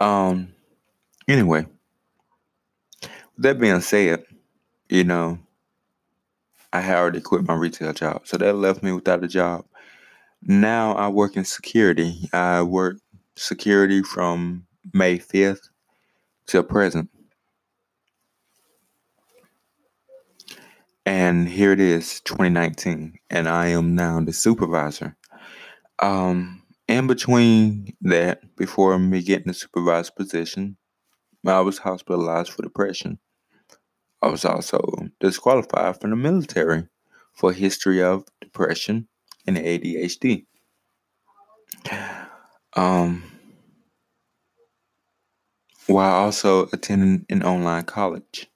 Um, 0.00 0.55
anyway, 1.28 1.66
that 3.38 3.58
being 3.58 3.80
said, 3.80 4.24
you 4.88 5.04
know, 5.04 5.38
I 6.72 6.80
had 6.80 6.96
already 6.96 7.20
quit 7.20 7.46
my 7.46 7.54
retail 7.54 7.92
job, 7.92 8.26
so 8.26 8.36
that 8.36 8.54
left 8.54 8.82
me 8.82 8.92
without 8.92 9.24
a 9.24 9.28
job. 9.28 9.64
Now 10.42 10.94
I 10.94 11.08
work 11.08 11.36
in 11.36 11.44
security. 11.44 12.28
I 12.32 12.62
work 12.62 12.98
security 13.36 14.02
from 14.02 14.66
May 14.92 15.18
5th 15.18 15.68
till 16.46 16.62
present. 16.62 17.10
And 21.04 21.48
here 21.48 21.70
it 21.70 21.78
is, 21.78 22.20
2019, 22.22 23.18
and 23.30 23.48
I 23.48 23.68
am 23.68 23.94
now 23.94 24.20
the 24.20 24.32
supervisor. 24.32 25.16
Um, 26.00 26.62
in 26.88 27.06
between 27.06 27.96
that, 28.00 28.56
before 28.56 28.98
me 28.98 29.22
getting 29.22 29.46
the 29.46 29.54
supervisor 29.54 30.10
position, 30.16 30.76
I 31.48 31.60
was 31.60 31.78
hospitalized 31.78 32.50
for 32.50 32.62
depression. 32.62 33.18
I 34.22 34.28
was 34.28 34.44
also 34.44 34.80
disqualified 35.20 36.00
from 36.00 36.10
the 36.10 36.16
military 36.16 36.88
for 37.34 37.52
history 37.52 38.02
of 38.02 38.24
depression 38.40 39.08
and 39.46 39.56
ADHD. 39.56 40.46
Um, 42.74 43.22
while 45.86 46.14
also 46.14 46.68
attending 46.72 47.24
an 47.30 47.42
online 47.42 47.84
college. 47.84 48.50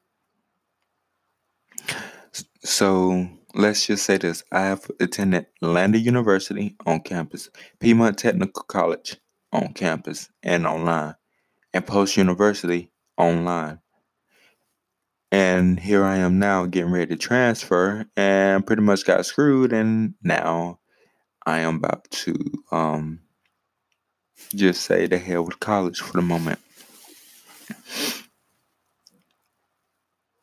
So 2.63 3.29
let's 3.55 3.87
just 3.87 4.05
say 4.05 4.19
this. 4.19 4.43
I 4.53 4.63
have 4.63 4.91
attended 5.01 5.47
Lander 5.61 5.99
University 5.99 6.77
on 6.87 7.01
campus, 7.01 7.49
Piedmont 7.79 8.19
Technical 8.19 8.65
College 8.65 9.17
on 9.53 9.73
campus 9.73 10.29
and 10.43 10.67
online, 10.67 11.15
and 11.73 11.87
Post 11.87 12.17
University 12.17 12.91
online. 13.17 13.81
And 15.33 15.79
here 15.79 16.05
I 16.05 16.17
am 16.17 16.39
now 16.39 16.67
getting 16.67 16.91
ready 16.91 17.15
to 17.15 17.17
transfer 17.17 18.05
and 18.17 18.67
pretty 18.67 18.83
much 18.83 19.05
got 19.05 19.25
screwed. 19.27 19.73
And 19.73 20.15
now 20.23 20.81
I 21.47 21.61
am 21.61 21.77
about 21.77 22.11
to 22.11 22.37
um, 22.73 23.21
just 24.55 24.83
say 24.83 25.07
the 25.07 25.19
hell 25.19 25.45
with 25.45 25.61
college 25.61 26.01
for 26.01 26.13
the 26.15 26.23
moment. 26.23 26.59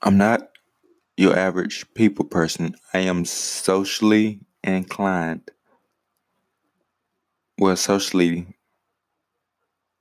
I'm 0.02 0.18
not 0.18 0.50
your 1.18 1.38
average 1.38 1.86
people 1.96 2.24
person. 2.24 2.76
I 2.94 3.00
am 3.00 3.26
socially 3.26 4.40
inclined. 4.64 5.52
Well, 7.58 7.76
socially 7.76 8.57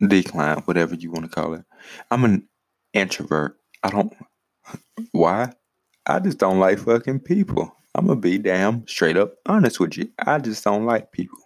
declined, 0.06 0.62
whatever 0.66 0.94
you 0.94 1.11
want 1.11 1.24
to 1.24 1.30
call 1.30 1.54
it. 1.54 1.64
I'm 2.11 2.24
an 2.24 2.48
introvert. 2.92 3.59
I 3.82 3.90
don't. 3.90 4.12
Why? 5.12 5.52
I 6.06 6.18
just 6.20 6.38
don't 6.38 6.59
like 6.59 6.78
fucking 6.78 7.20
people. 7.20 7.74
I'm 7.94 8.06
gonna 8.06 8.20
be 8.20 8.38
damn 8.38 8.87
straight 8.87 9.16
up 9.16 9.35
honest 9.46 9.80
with 9.80 9.96
you. 9.96 10.11
I 10.18 10.38
just 10.38 10.62
don't 10.64 10.85
like 10.85 11.12
people. 11.12 11.38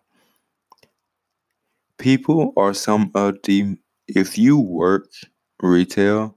People 1.98 2.52
are 2.56 2.74
some 2.74 3.10
of 3.14 3.38
the. 3.44 3.76
If 4.08 4.36
you 4.36 4.58
work 4.58 5.08
retail, 5.62 6.36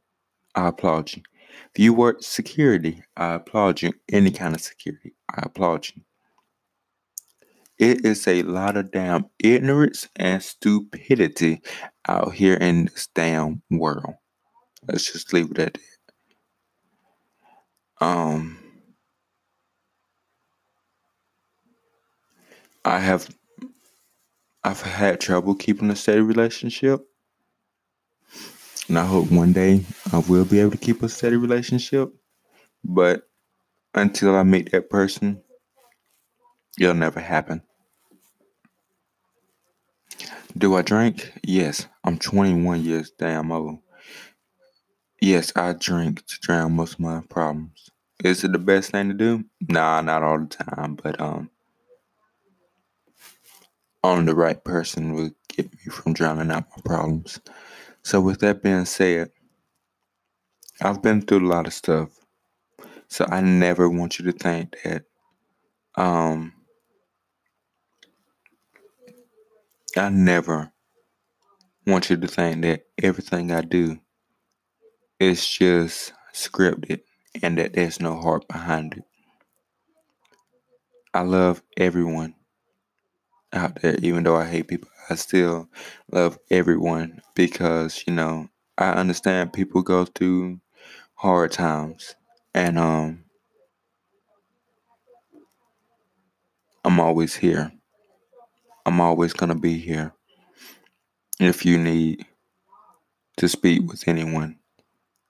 I 0.54 0.68
applaud 0.68 1.14
you. 1.14 1.24
If 1.74 1.80
you 1.80 1.94
work 1.94 2.22
security, 2.22 3.02
I 3.18 3.34
applaud 3.36 3.82
you. 3.82 3.94
Any 4.12 4.30
kind 4.30 4.54
of 4.54 4.62
security, 4.62 5.14
I 5.34 5.42
applaud 5.44 5.88
you. 5.88 6.04
It 7.84 8.06
is 8.06 8.26
a 8.30 8.44
lot 8.44 8.78
of 8.78 8.94
damn 8.94 9.26
ignorance 9.40 10.08
and 10.16 10.42
stupidity 10.42 11.62
out 12.08 12.34
here 12.34 12.54
in 12.54 12.86
this 12.86 13.10
damn 13.14 13.62
world. 13.70 14.14
Let's 14.88 15.12
just 15.12 15.34
leave 15.34 15.52
it 15.52 15.60
at 15.60 15.74
that. 18.00 18.06
Um, 18.06 18.58
I 22.86 23.00
have 23.00 23.28
I've 24.64 24.82
had 24.82 25.20
trouble 25.20 25.54
keeping 25.54 25.90
a 25.90 25.98
steady 25.98 26.22
relationship. 26.22 27.02
And 28.88 28.98
I 28.98 29.06
hope 29.06 29.30
one 29.30 29.52
day 29.52 29.84
I 30.14 30.20
will 30.20 30.46
be 30.46 30.62
able 30.62 30.72
to 30.72 30.78
keep 30.78 31.04
a 31.04 31.10
steady 31.10 31.36
relationship. 31.36 32.14
But 32.82 33.24
until 33.94 34.38
I 34.38 34.44
meet 34.44 34.72
that 34.72 34.90
person, 34.90 35.44
it'll 36.80 36.94
never 36.94 37.20
happen. 37.20 37.62
Do 40.58 40.76
I 40.76 40.82
drink? 40.82 41.34
Yes. 41.44 41.88
I'm 42.04 42.18
21 42.20 42.84
years 42.84 43.12
damn 43.18 43.52
old. 43.52 43.80
Yes, 45.22 45.54
I 45.56 45.74
drink 45.74 46.26
to 46.26 46.40
drown 46.42 46.76
most 46.76 46.96
of 46.96 47.00
my 47.00 47.22
problems. 47.30 47.90
Is 48.24 48.44
it 48.44 48.52
the 48.52 48.60
best 48.60 48.92
thing 48.92 49.08
to 49.08 49.14
do? 49.14 49.44
Nah, 49.68 50.02
not 50.02 50.22
all 50.22 50.40
the 50.40 50.48
time, 50.48 50.96
but 51.02 51.20
um 51.20 51.50
only 54.04 54.26
the 54.26 54.36
right 54.36 54.62
person 54.64 55.14
will 55.14 55.32
get 55.48 55.72
me 55.72 55.92
from 55.92 56.14
drowning 56.14 56.52
out 56.52 56.66
my 56.76 56.82
problems. 56.84 57.40
So 58.04 58.20
with 58.20 58.40
that 58.42 58.62
being 58.62 58.86
said, 58.86 59.32
I've 60.82 61.02
been 61.02 61.22
through 61.22 61.48
a 61.48 61.50
lot 61.50 61.68
of 61.68 61.74
stuff. 61.74 62.10
So 63.08 63.26
I 63.30 63.42
never 63.42 63.90
want 63.90 64.20
you 64.20 64.26
to 64.26 64.38
think 64.38 64.76
that 64.84 65.06
um 65.96 66.54
I 69.98 70.10
never 70.10 70.72
want 71.88 72.10
you 72.10 72.18
to 72.18 72.28
think 72.28 72.62
that 72.64 72.84
everything 73.02 73.52
I 73.52 73.62
do 73.62 74.00
is 75.20 75.48
just 75.48 76.14
scripted 76.34 77.02
and 77.42 77.58
that 77.58 77.74
there's 77.74 78.00
no 78.00 78.20
heart 78.20 78.48
behind 78.48 78.94
it. 78.96 79.04
I 81.14 81.22
love 81.22 81.64
everyone 81.78 82.36
out 83.54 83.82
there, 83.82 83.96
even 84.02 84.24
though 84.24 84.36
I 84.38 84.46
hate 84.46 84.68
people. 84.68 84.90
I 85.10 85.16
still 85.16 85.70
love 86.12 86.38
everyone 86.52 87.22
because, 87.36 88.04
you 88.08 88.14
know, 88.14 88.50
I 88.78 88.92
understand 88.92 89.54
people 89.54 89.82
go 89.82 90.06
through 90.06 90.60
hard 91.16 91.52
times. 91.52 92.16
And 92.56 92.80
um 92.80 93.26
I'm 96.86 97.00
always 97.00 97.36
here. 97.36 97.72
I'm 98.86 99.00
always 99.00 99.34
gonna 99.34 99.56
be 99.56 99.78
here. 99.78 100.14
If 101.40 101.66
you 101.66 101.78
need 101.78 102.26
to 103.38 103.48
speak 103.48 103.90
with 103.90 104.08
anyone, 104.08 104.60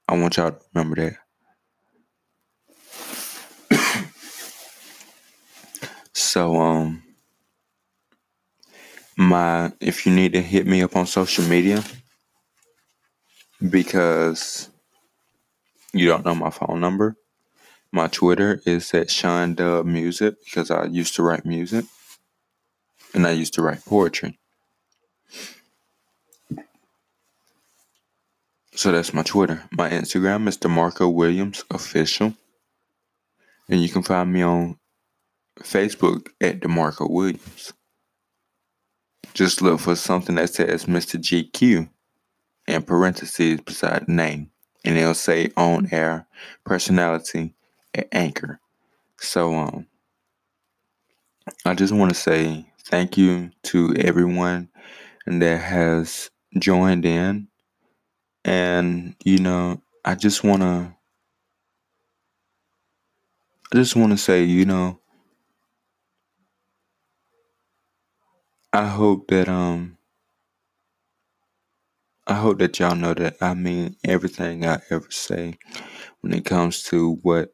I 0.08 0.18
want 0.18 0.38
y'all 0.38 0.52
to 0.52 0.60
remember 0.74 1.16
that. 3.70 4.10
so 6.13 6.56
um 6.60 7.04
my 9.16 9.72
if 9.80 10.06
you 10.06 10.13
need 10.13 10.34
to 10.34 10.42
hit 10.42 10.66
me 10.66 10.82
up 10.82 10.96
on 10.96 11.06
social 11.06 11.46
media 11.46 11.84
because 13.70 14.70
you 15.94 16.08
don't 16.08 16.26
know 16.26 16.34
my 16.34 16.50
phone 16.50 16.80
number, 16.80 17.16
my 17.92 18.08
Twitter 18.08 18.62
is 18.66 18.92
at 18.96 19.12
Sean 19.12 19.54
Dub 19.54 19.86
Music 19.86 20.36
because 20.44 20.72
I 20.72 20.86
used 20.86 21.16
to 21.16 21.24
write 21.24 21.46
music 21.46 21.86
and 23.13 23.28
I 23.28 23.32
used 23.32 23.54
to 23.56 23.62
write 23.62 23.86
poetry. 23.86 24.39
So 28.76 28.91
that's 28.91 29.13
my 29.13 29.23
Twitter. 29.23 29.63
My 29.71 29.89
Instagram 29.89 30.47
is 30.47 30.58
DeMarco 30.58 31.13
Williams 31.13 31.63
Official. 31.69 32.34
And 33.69 33.82
you 33.82 33.88
can 33.88 34.02
find 34.02 34.34
me 34.34 34.41
on 34.41 34.78
Facebook 35.60 36.30
at 36.41 36.60
DeMarco 36.60 37.10
Williams. 37.10 37.73
Just 39.34 39.62
look 39.62 39.80
for 39.80 39.95
something 39.95 40.36
that 40.36 40.49
says 40.49 40.86
Mr. 40.86 41.19
GQ 41.19 41.89
in 42.67 42.82
parentheses 42.84 43.62
beside 43.62 44.08
the 44.08 44.12
name. 44.12 44.49
And 44.84 44.97
it'll 44.97 45.13
say 45.13 45.52
on 45.56 45.88
air 45.91 46.28
personality 46.65 47.54
at 47.93 48.08
Anchor. 48.12 48.60
So 49.17 49.54
um 49.54 49.88
I 51.65 51.73
just 51.73 51.93
want 51.93 52.10
to 52.13 52.19
say 52.19 52.65
thank 52.86 53.17
you 53.17 53.52
to 53.63 53.93
everyone 53.98 54.69
that 55.28 55.58
has 55.62 56.32
joined 56.60 57.06
in. 57.06 57.48
And 58.46 59.15
you 59.26 59.39
know, 59.39 59.82
I 60.06 60.15
just 60.15 60.43
want 60.43 60.62
to 60.63 60.96
I 63.74 63.76
just 63.76 63.96
want 63.96 64.12
to 64.13 64.17
say, 64.17 64.43
you 64.43 64.65
know, 64.65 65.00
I 68.74 68.88
hope 68.88 69.30
that 69.30 69.48
um 69.50 69.98
I 72.28 72.34
hope 72.34 72.60
that 72.60 72.80
y'all 72.80 72.96
know 72.96 73.13
that 73.13 73.38
I 73.41 73.54
mean 73.54 73.96
everything 74.04 74.65
I 74.65 74.82
ever 74.89 75.10
say 75.10 75.58
when 76.22 76.34
it 76.34 76.46
comes 76.46 76.84
to 76.86 77.13
what 77.24 77.54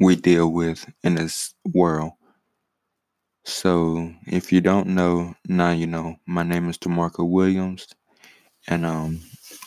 we 0.00 0.16
deal 0.16 0.50
with 0.52 0.86
in 1.02 1.14
this 1.16 1.54
world. 1.72 2.12
So, 3.46 4.12
if 4.26 4.52
you 4.52 4.60
don't 4.60 4.88
know, 4.88 5.34
now 5.48 5.70
you 5.70 5.86
know. 5.86 6.16
My 6.26 6.42
name 6.42 6.68
is 6.68 6.76
DeMarco 6.76 7.26
Williams, 7.26 7.86
and 8.68 8.86
um, 8.86 9.20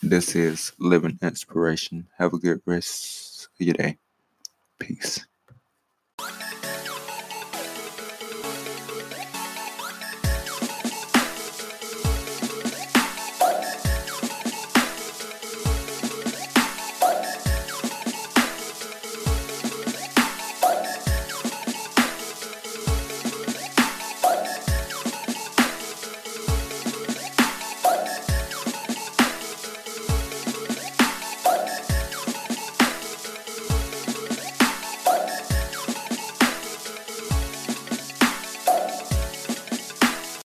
this 0.04 0.36
is 0.36 0.74
Living 0.80 1.18
Inspiration. 1.24 2.08
Have 2.18 2.34
a 2.34 2.40
good 2.40 2.62
rest 2.66 3.48
of 3.60 3.66
your 3.66 3.76
day. 3.76 3.98
Peace. 4.80 5.26